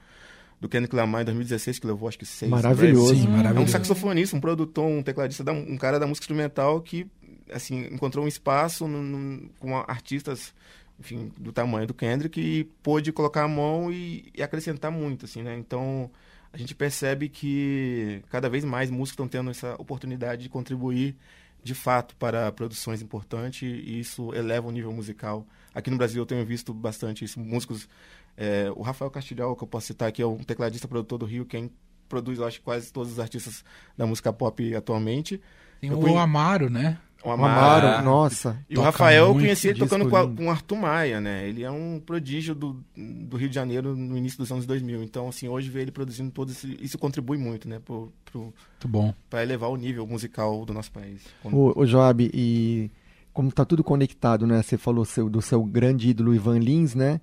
[0.60, 3.14] do Kendrick Lamar em 2016, que levou acho que seis Maravilhoso.
[3.14, 3.70] Sim, É um maravilhoso.
[3.72, 7.06] saxofonista, um produtor, um tecladista, um cara da música instrumental que,
[7.52, 10.54] assim, encontrou um espaço num- num- com artistas,
[10.98, 15.42] enfim, do tamanho do Kendrick e pôde colocar a mão e, e acrescentar muito, assim,
[15.42, 15.56] né?
[15.56, 16.10] Então,
[16.52, 21.16] a gente percebe que cada vez mais músicos estão tendo essa oportunidade de contribuir
[21.62, 25.46] de fato para produções importantes e isso eleva o nível musical.
[25.74, 27.40] Aqui no Brasil eu tenho visto bastante isso.
[27.40, 27.88] Músicos,
[28.36, 31.44] é, o Rafael Castilhal, que eu posso citar aqui, é um tecladista produtor do Rio,
[31.46, 31.70] quem
[32.08, 33.64] produz, eu acho, quase todos os artistas
[33.96, 35.40] da música pop atualmente.
[35.80, 36.98] Tem Eu o conhe- Amaro, né?
[37.24, 37.86] O Amaro.
[37.86, 38.58] Amaro, nossa.
[38.68, 41.48] E o Rafael, eu conheci ele tocando com, a- com o Arthur Maia, né?
[41.48, 45.02] Ele é um prodígio do, do Rio de Janeiro no início dos anos 2000.
[45.02, 47.80] Então, assim, hoje ver ele produzindo todo esse, isso contribui muito, né?
[47.84, 49.14] Pro, pro, Muito bom.
[49.30, 51.22] para elevar o nível musical do nosso país.
[51.42, 52.90] Quando- O, o Joab, e
[53.32, 54.60] como tá tudo conectado, né?
[54.62, 57.20] Você falou seu, do seu grande ídolo Ivan Lins, né?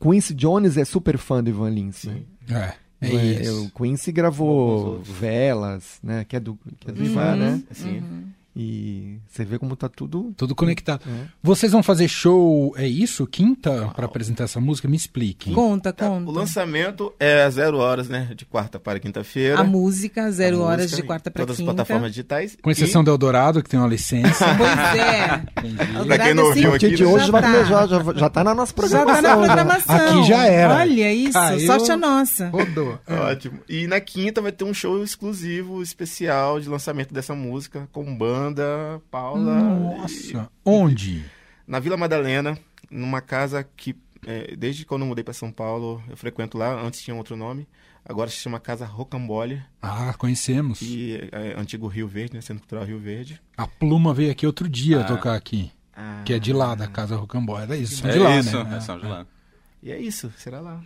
[0.00, 2.04] Quincy Jones é super fã do Ivan Lins.
[2.04, 2.14] né?
[2.14, 2.26] Sim.
[2.52, 3.24] É, é Não é?
[3.40, 3.64] isso.
[3.66, 4.98] O Quincy gravou.
[5.00, 6.24] Velas, né?
[6.24, 7.06] Que é do, que é do Uhum.
[7.06, 7.62] Ivan, né?
[7.70, 8.02] Assim,
[8.56, 10.32] E você vê como tá tudo.
[10.36, 11.02] Tudo conectado.
[11.08, 11.26] É.
[11.42, 13.26] Vocês vão fazer show, é isso?
[13.26, 14.86] Quinta, pra apresentar essa música?
[14.88, 15.52] Me explique.
[15.52, 16.30] Conta, Tá, conta.
[16.30, 18.30] O lançamento é às zero horas, né?
[18.36, 19.58] De quarta para quinta-feira.
[19.60, 21.70] A música, zero A horas música, de quarta para Todas quinta.
[21.70, 22.56] as plataformas digitais.
[22.62, 24.44] Com exceção do Eldorado, que tem uma licença.
[24.56, 26.04] Pois é.
[26.06, 27.08] Pra quem não ouviu aqui, partir de né?
[27.08, 27.52] hoje Já vai tá.
[27.52, 29.22] começar, já, já tá na nossa Já programação.
[29.22, 29.96] tá na programação.
[30.20, 30.74] Aqui já era.
[30.76, 31.66] Olha isso, Caiu.
[31.66, 32.48] sorte a nossa.
[32.50, 32.98] Rodou.
[33.08, 33.58] e- Ótimo.
[33.68, 38.43] E na quinta vai ter um show exclusivo, especial de lançamento dessa música, com banda,
[39.10, 39.54] Paula.
[39.62, 40.50] Nossa.
[40.64, 41.24] Onde?
[41.66, 42.58] Na Vila Madalena,
[42.90, 46.72] numa casa que, é, desde quando eu mudei para São Paulo, eu frequento lá.
[46.82, 47.66] Antes tinha outro nome.
[48.06, 49.62] Agora se chama Casa Rocambole.
[49.80, 50.82] Ah, conhecemos.
[50.82, 52.40] E é, antigo Rio Verde, né?
[52.42, 53.40] Centro Cultural Rio Verde.
[53.56, 55.04] A Pluma veio aqui outro dia Ah.
[55.04, 55.72] tocar aqui.
[55.96, 57.62] Ah, Que é de lá, da Casa Rocambole.
[57.62, 58.76] Era isso, são É de lá, isso, né?
[58.76, 59.26] é São de lá.
[59.82, 60.82] E é isso, será lá.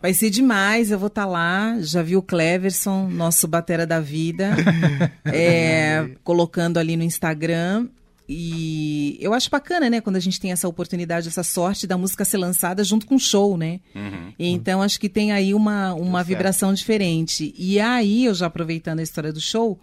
[0.00, 1.76] Vai ser demais, eu vou estar lá.
[1.80, 4.50] Já vi o Cleverson, nosso batera da vida,
[5.24, 7.88] é, colocando ali no Instagram.
[8.28, 12.24] E eu acho bacana, né, quando a gente tem essa oportunidade, essa sorte da música
[12.24, 13.78] ser lançada junto com o show, né?
[13.94, 14.32] Uhum.
[14.38, 16.28] Então acho que tem aí uma, uma certo.
[16.28, 17.54] vibração diferente.
[17.56, 19.78] E aí, eu já aproveitando a história do show,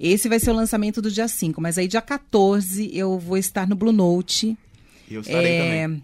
[0.00, 3.68] esse vai ser o lançamento do dia 5, mas aí dia 14 eu vou estar
[3.68, 4.56] no Blue Note.
[5.14, 6.02] Eu estarei É, também.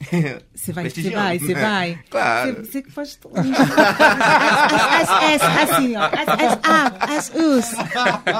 [0.54, 1.60] Você vai, você vai, você né?
[1.60, 1.98] vai?
[2.10, 2.54] Claro.
[2.56, 3.34] Você, você que faz tudo.
[3.36, 6.04] As, as, as, assim, ó.
[6.04, 7.74] As, as, ah, as, us.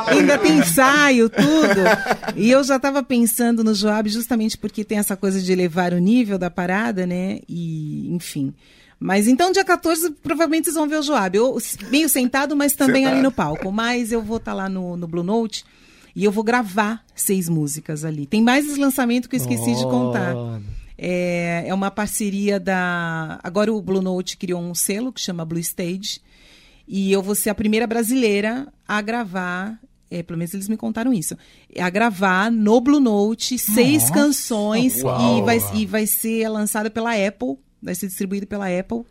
[0.08, 2.36] Ainda tem ensaio, tudo.
[2.36, 5.98] E eu já estava pensando no Joab justamente porque tem essa coisa de elevar o
[5.98, 7.40] nível da parada, né?
[7.48, 8.52] E, enfim.
[9.00, 11.36] Mas então, dia 14, provavelmente vocês vão ver o Joab.
[11.36, 11.56] Eu,
[11.88, 13.14] meio sentado, mas também Sentado.
[13.14, 13.70] ali no palco.
[13.70, 15.64] Mas eu vou estar lá no, no Blue Note
[16.18, 18.26] e eu vou gravar seis músicas ali.
[18.26, 20.34] Tem mais lançamento que eu esqueci de contar.
[20.98, 23.38] É, é uma parceria da.
[23.40, 26.20] Agora o Blue Note criou um selo que chama Blue Stage.
[26.88, 29.78] E eu vou ser a primeira brasileira a gravar.
[30.10, 31.36] é, pelo menos eles me contaram isso.
[31.78, 37.12] A gravar no Blue Note seis Nossa, canções e vai, e vai ser lançada pela
[37.12, 37.56] Apple.
[37.80, 39.04] Vai ser distribuído pela Apple.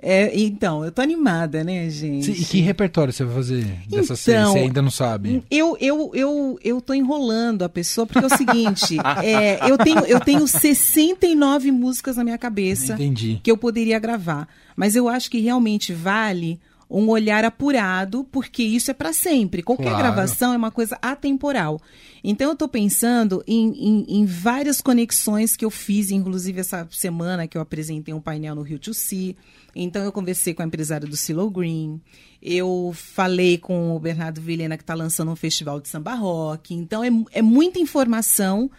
[0.00, 2.30] É, então, eu tô animada, né, gente?
[2.30, 4.38] E que repertório você vai fazer dessa série?
[4.38, 5.42] Então, Você ainda não sabe.
[5.50, 10.00] Eu, eu, eu, eu tô enrolando a pessoa, porque é o seguinte, é, eu, tenho,
[10.00, 13.40] eu tenho 69 músicas na minha cabeça Entendi.
[13.42, 14.48] que eu poderia gravar.
[14.76, 16.60] Mas eu acho que realmente vale
[16.96, 19.62] um olhar apurado, porque isso é para sempre.
[19.62, 19.98] Qualquer Claro.
[19.98, 21.80] gravação é uma coisa atemporal.
[22.22, 27.48] Então eu estou pensando em, em, em várias conexões que eu fiz, inclusive essa semana
[27.48, 29.36] que eu apresentei um painel no Rio to See.
[29.74, 32.00] Então eu conversei com a empresária do Silo Green.
[32.40, 36.74] Eu falei com o Bernardo Vilhena, que está lançando um festival de samba rock.
[36.74, 38.70] Então é, é muita informação.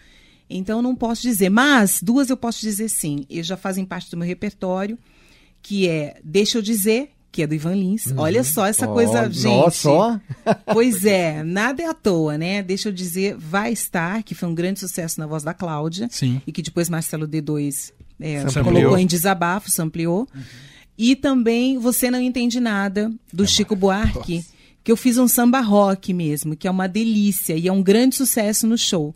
[0.50, 1.50] Então eu não posso dizer.
[1.50, 3.26] Mas duas eu posso dizer sim.
[3.30, 4.98] E já fazem parte do meu repertório,
[5.62, 8.14] que é Deixa Eu Dizer, que é do Ivan Lins.
[8.16, 9.46] Olha só essa coisa, Ó, gente.
[9.46, 10.22] Nossa.
[10.72, 12.64] Pois é, nada é à toa, né?
[12.64, 16.08] Deixa eu dizer, vai estar, que foi um grande sucesso na voz da Cláudia.
[16.10, 16.42] Sim.
[16.48, 20.30] E que depois Marcelo D2 é, colocou em desabafo, ampliou.
[20.98, 24.46] E também Você Não Entende Nada, do Chico Buarque,
[24.82, 28.16] que eu fiz um samba rock mesmo, que é uma delícia e é um grande
[28.16, 29.14] sucesso no show.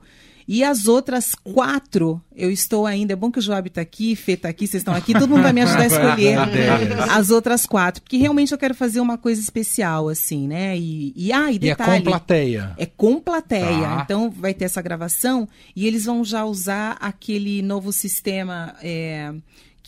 [0.52, 3.14] E as outras quatro, eu estou ainda.
[3.14, 5.44] É bom que o Joab está aqui, Fê está aqui, vocês estão aqui, todo mundo
[5.44, 6.38] vai me ajudar a escolher
[7.08, 8.02] as outras quatro.
[8.02, 10.76] Porque realmente eu quero fazer uma coisa especial, assim, né?
[10.76, 12.04] E, e, ah, e E é detalhe.
[12.04, 12.74] com plateia.
[12.80, 13.62] É com plateia.
[13.62, 14.02] Tá.
[14.04, 19.32] Então vai ter essa gravação e eles vão já usar aquele novo sistema é,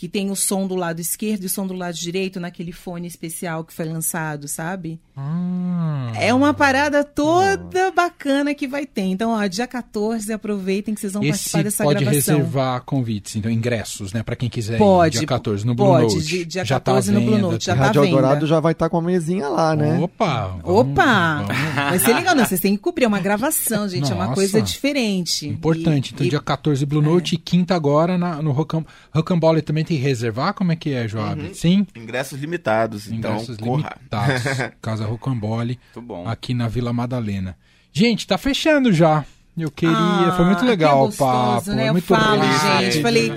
[0.02, 3.06] que tem o som do lado esquerdo e o som do lado direito naquele fone
[3.08, 5.00] especial que foi lançado, sabe?
[5.16, 6.12] Hum.
[6.16, 9.04] É uma parada toda bacana que vai ter.
[9.04, 12.38] Então, ó, dia 14, aproveitem que vocês vão participar Esse dessa pode gravação.
[12.38, 14.24] reservar convites, então ingressos, né?
[14.24, 16.26] Pra quem quiser Pode, ir dia 14 no Blue pode, Note.
[16.26, 18.16] di- dia já 14 tá no Blue Note, já tá- tá Rádio venda.
[18.16, 20.00] Eldorado já vai estar com a mesinha lá, né?
[20.00, 20.48] Opa!
[20.64, 21.44] vamos- Opa!
[21.48, 22.44] vamos- Vai ser legal, não.
[22.46, 23.04] Vocês têm que cobrir.
[23.06, 24.12] É uma gravação, gente.
[24.12, 24.36] É uma Nossa.
[24.36, 25.48] coisa diferente.
[25.48, 26.10] Importante.
[26.10, 28.84] E- Então, e- dia 14 Blue Note e quinta agora na- no Rocam-
[29.14, 30.54] Rocambole também tem reservar?
[30.54, 31.54] Como é que é, Joab?
[31.56, 31.86] Sim?
[31.96, 33.96] Ingressos limitados, então Ingressos corra.
[33.98, 34.44] limitados.
[34.82, 36.28] Casa Rocambole, Muito bom.
[36.28, 37.56] aqui na Vila Madalena.
[37.94, 39.26] Gente, tá fechando já.
[39.58, 39.96] Eu queria.
[39.98, 41.72] Ah, foi muito que legal o gostoso, papo.
[41.74, 41.86] né?
[41.86, 42.80] é Eu muito falo, bom.
[42.82, 43.02] gente.
[43.02, 43.30] Falei-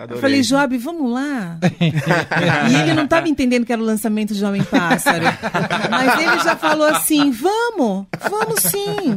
[0.00, 0.20] Eu Eu adorei.
[0.20, 1.58] falei, Job, vamos lá?
[2.70, 5.24] e ele não estava entendendo que era o lançamento de Homem Pássaro.
[5.90, 9.14] Mas ele já falou assim: vamos, vamos sim.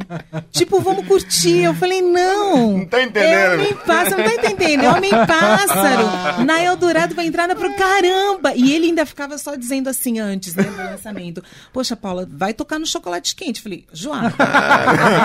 [0.51, 1.63] Tipo, vamos curtir.
[1.63, 2.79] Eu falei, não.
[2.79, 3.33] Não tá entendendo.
[3.33, 4.83] É Homem Pássaro, não tá entendendo.
[4.83, 6.43] É Homem Pássaro.
[6.45, 8.53] Na Eldorado vai entrar na pro caramba.
[8.53, 11.41] E ele ainda ficava só dizendo assim antes né, do lançamento:
[11.71, 13.59] Poxa, Paula, vai tocar no chocolate quente.
[13.59, 14.23] Eu falei, João,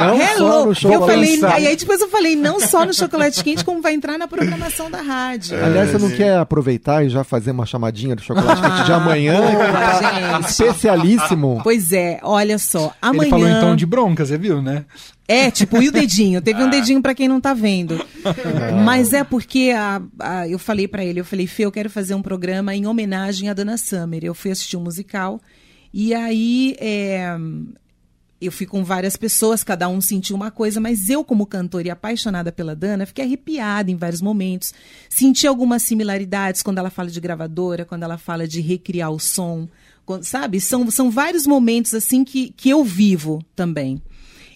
[0.00, 0.74] Não hello.
[0.74, 3.80] só no eu falei, aí aí depois eu falei, não só no chocolate quente, como
[3.80, 5.56] vai entrar na programação da rádio.
[5.64, 9.40] Aliás, você não quer aproveitar e já fazer uma chamadinha do chocolate quente de amanhã?
[9.40, 11.60] boa, especialíssimo.
[11.62, 12.92] Pois é, olha só.
[13.00, 13.22] Amanhã.
[13.22, 14.84] Ele falou em tom de bronca, você viu, né?
[15.26, 16.42] É, tipo, e o dedinho?
[16.42, 17.98] Teve um dedinho pra quem não tá vendo.
[18.84, 22.14] Mas é porque a- a- eu falei pra ele, eu falei, Fê, eu quero fazer
[22.14, 24.22] um programa em homenagem à Dana Summer.
[24.22, 25.40] Eu fui assistir um musical
[25.94, 27.34] e aí é,
[28.46, 31.90] eu fui com várias pessoas, cada um sentiu uma coisa, mas eu, como cantora e
[31.90, 34.72] apaixonada pela Dana, fiquei arrepiada em vários momentos.
[35.08, 39.68] Senti algumas similaridades quando ela fala de gravadora, quando ela fala de recriar o som.
[40.06, 40.60] quando- sabe?
[40.60, 44.02] São, são vários momentos assim que, que eu vivo também.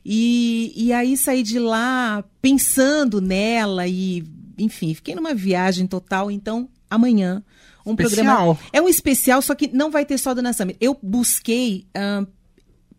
[0.05, 4.25] E, e aí saí de lá pensando nela e,
[4.59, 6.31] enfim, fiquei numa viagem total.
[6.31, 7.43] Então, amanhã,
[7.85, 8.25] um Especial.
[8.55, 8.59] programa.
[8.73, 10.77] É um especial, só que não vai ter só Dana Summer.
[10.81, 12.27] Eu busquei ahn,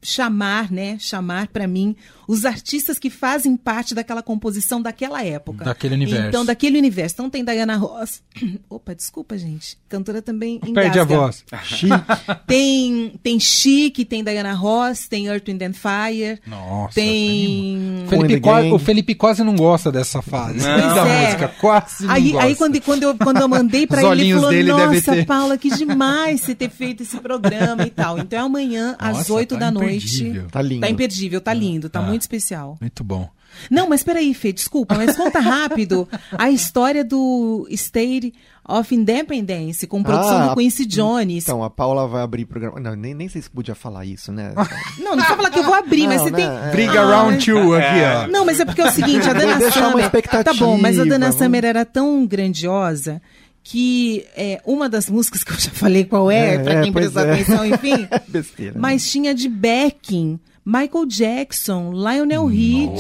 [0.02, 0.98] chamar, né?
[1.00, 1.96] Chamar para mim
[2.32, 5.66] os artistas que fazem parte daquela composição daquela época.
[5.66, 6.28] Daquele universo.
[6.28, 7.16] Então, daquele universo.
[7.16, 8.22] Então tem Diana Ross.
[8.70, 9.76] Opa, desculpa, gente.
[9.90, 11.06] Cantora também Perde a engasga.
[11.18, 11.44] voz.
[12.46, 16.40] Tem, tem Chic, tem Diana Ross, tem Earth, Wind and Fire.
[16.46, 16.94] Nossa.
[16.96, 18.04] tem.
[18.06, 20.96] O Felipe, o Felipe quase não gosta dessa fase Não.
[20.96, 21.26] da é.
[21.26, 21.48] música.
[21.60, 22.48] Quase não Aí, gosta.
[22.48, 25.58] aí quando, quando, eu, quando eu mandei pra ele, ele falou: dele Nossa, ter- Paula,
[25.58, 28.18] que demais você ter feito esse programa e tal.
[28.20, 30.06] Então é amanhã, às Nossa, 8 tá da noite.
[30.24, 30.48] imperdível.
[30.52, 30.82] Tá lindo.
[30.82, 32.04] Tá imperdível, tá lindo, tá Ah.
[32.04, 32.78] muito especial.
[32.82, 33.30] Muito bom.
[33.70, 36.08] Não, mas peraí, Fê, desculpa, mas conta rápido
[36.38, 38.32] a história do State
[38.68, 41.44] of Independence, com produção Ah, do Quincy Jones.
[41.46, 42.80] Então, a Paula vai abrir programa.
[42.80, 44.54] Não, nem, nem sei se podia falar isso, né?
[45.00, 46.46] Não, não precisa falar que eu vou abrir, mas Não, você né, tem.
[46.68, 46.72] é.
[46.72, 47.86] Briga Ah, round mas- two aqui,
[48.26, 48.28] ó.
[48.28, 50.06] Não, mas é porque é o seguinte, a Dana Deixar uma Summer.
[50.06, 53.20] expectativa, Tá bom, mas a Dana vamos- Summer era tão grandiosa
[53.64, 56.94] que é, uma das músicas que eu já falei qual é, É, pra é, quem
[56.94, 57.34] pois prestou é.
[57.34, 58.08] atenção, enfim.
[58.28, 58.74] Besteira.
[58.74, 58.80] né?
[58.80, 60.40] mas tinha de backing
[60.72, 62.92] Michael Jackson, Lionel Rich,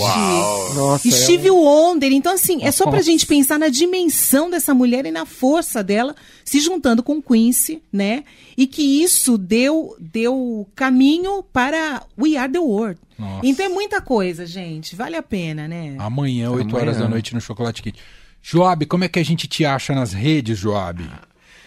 [0.75, 2.11] Nossa, é Steve Wonder.
[2.11, 6.15] Então, assim, é só pra gente pensar na dimensão dessa mulher e na força dela
[6.43, 8.23] se juntando com Quincy, né?
[8.57, 12.99] E que isso deu, deu caminho para We Are the World.
[13.19, 13.45] Nossa.
[13.45, 14.95] Então é muita coisa, gente.
[14.95, 15.95] Vale a pena, né?
[15.99, 16.81] Amanhã, 8 Amanhã.
[16.81, 17.99] horas da noite, no Chocolate Kit.
[18.41, 21.03] Joab, como é que a gente te acha nas redes, Joab?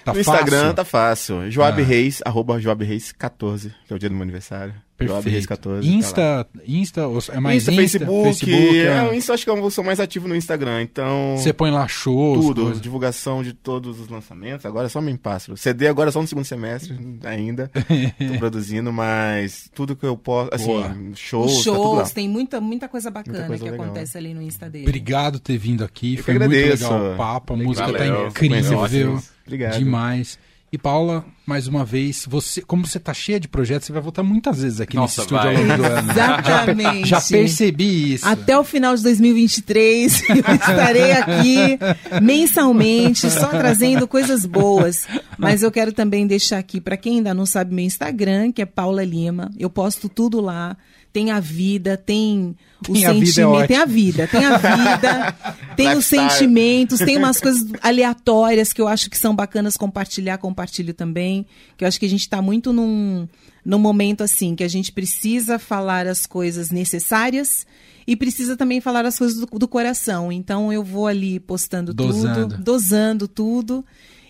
[0.05, 0.75] Tá no Instagram fácil?
[0.75, 1.51] tá fácil.
[1.51, 1.85] Joab Ah.
[1.85, 4.75] Reis, arroba Joab Reis 14, que é o dia do meu aniversário.
[4.97, 5.49] Perfeito.
[5.49, 5.89] 14.
[5.89, 5.95] tá.
[5.95, 7.01] Insta, Insta,
[7.33, 8.25] é mais Insta, Insta, Facebook.
[8.25, 9.17] Facebook, é, é.
[9.17, 11.37] Insta acho que eu sou mais ativo no Instagram, então.
[11.37, 12.81] Você põe lá shows, Tudo, coisas.
[12.81, 14.65] divulgação de todos os lançamentos.
[14.67, 15.57] Agora é só me pássaro.
[15.57, 17.71] CD agora é só no segundo semestre ainda.
[18.33, 20.51] Tô produzindo, mas tudo que eu posso.
[20.53, 20.97] Assim, Boa.
[21.15, 21.53] shows.
[21.53, 21.97] Os tá tudo lá.
[22.01, 23.87] shows, tem muita, muita coisa bacana Muita coisa que legal.
[23.87, 24.85] acontece ali no Insta dele.
[24.85, 26.17] Obrigado por ter vindo aqui.
[26.17, 27.55] Eu Foi muito legal o papo.
[27.55, 27.99] A música Valeu.
[27.99, 29.23] tá incrível.
[29.47, 29.79] Obrigado.
[29.79, 30.39] Demais.
[30.73, 34.23] E Paula, mais uma vez, você, como você tá cheia de projetos, você vai voltar
[34.23, 35.55] muitas vezes aqui Nossa, nesse estúdio vai.
[35.55, 36.11] ao longo do ano.
[36.11, 37.09] Exatamente.
[37.11, 38.27] Já percebi isso.
[38.27, 41.79] Até o final de 2023, eu estarei aqui
[42.23, 45.07] mensalmente, só trazendo coisas boas.
[45.37, 48.67] Mas eu quero também deixar aqui, para quem ainda não sabe, meu Instagram, que é
[48.67, 49.51] Paula Lima.
[49.59, 50.75] Eu posto tudo lá.
[51.13, 52.57] Tem a vida, tem
[52.89, 53.49] o é sentimento.
[53.51, 53.69] ótimo.
[53.69, 55.37] tem a vida, tem a vida,
[55.77, 60.95] tem os sentimentos, tem umas coisas aleatórias que eu acho que são bacanas compartilhar, compartilho
[60.95, 61.45] também.
[61.77, 63.29] Que eu acho que a gente está muito num,
[63.65, 67.67] num momento assim, que a gente precisa falar as coisas necessárias
[68.07, 70.33] e precisa também falar as coisas do, do coração.
[70.33, 72.49] Então eu vou ali postando Dosando.
[72.49, 73.85] tudo, dosando tudo.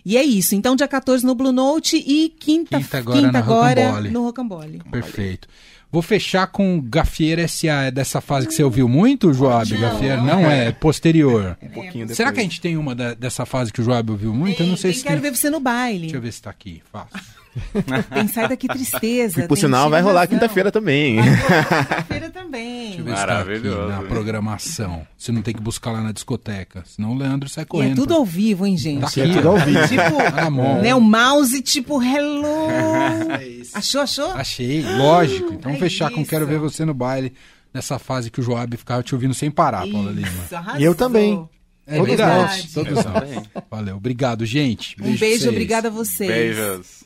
[0.04, 0.56] E é isso.
[0.56, 4.10] Então, dia 14 no Blue Note e quinta, Quinta agora no agora Rocambole.
[4.10, 4.82] no Rocambole.
[4.90, 5.46] Perfeito.
[5.92, 7.84] Vou fechar com Gafieira SA.
[7.84, 9.76] É dessa fase que você ouviu muito, Joab?
[9.76, 10.16] Gafieira?
[10.22, 11.56] Não é, posterior.
[11.62, 12.16] Um pouquinho depois.
[12.16, 14.62] Será que a gente tem uma da- dessa fase que o Joab ouviu muito?
[14.62, 15.30] Eu não sei Tem se Quero tem.
[15.30, 16.00] ver você no baile.
[16.00, 16.82] Deixa eu ver se tá aqui.
[16.90, 17.20] Fácil.
[18.14, 19.44] Tem Sai Daqui Tristeza.
[19.44, 21.16] E por sinal, vai rolar quinta-feira também.
[21.16, 22.82] Vai rolar quinta-feira também.
[22.82, 23.88] Deixa eu ver tá aqui Maravilhoso.
[23.88, 25.06] na programação.
[25.18, 26.82] Você não tem que buscar lá na discoteca.
[26.86, 27.96] Senão o Leandro sai E é correndo.
[27.96, 29.00] tudo pra- ao vivo, hein, gente?
[29.00, 29.88] Tá aqui, É tudo ao vivo.
[29.88, 30.80] Tipo, Tá na mão.
[30.82, 32.68] né, o mouse, tipo, hello.
[33.74, 34.30] achou, achou?
[34.32, 35.52] Achei, lógico.
[35.52, 36.30] Então É fechar com isso.
[36.30, 37.32] Quero Ver Você no Baile.
[37.74, 40.28] Nessa fase que o Joab ficava te ouvindo sem parar, Paula Lima.
[40.52, 40.80] Arrasou.
[40.80, 41.48] E eu também.
[41.92, 42.62] É Todos verdade.
[42.62, 42.72] nós.
[42.72, 43.64] Todos nós.
[43.70, 43.96] Valeu.
[43.96, 44.96] Obrigado, gente.
[45.00, 46.30] Um pra beijo, obrigada a vocês.
[46.30, 47.04] Beijos.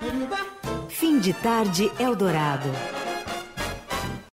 [0.89, 2.69] Fim de tarde Eldorado.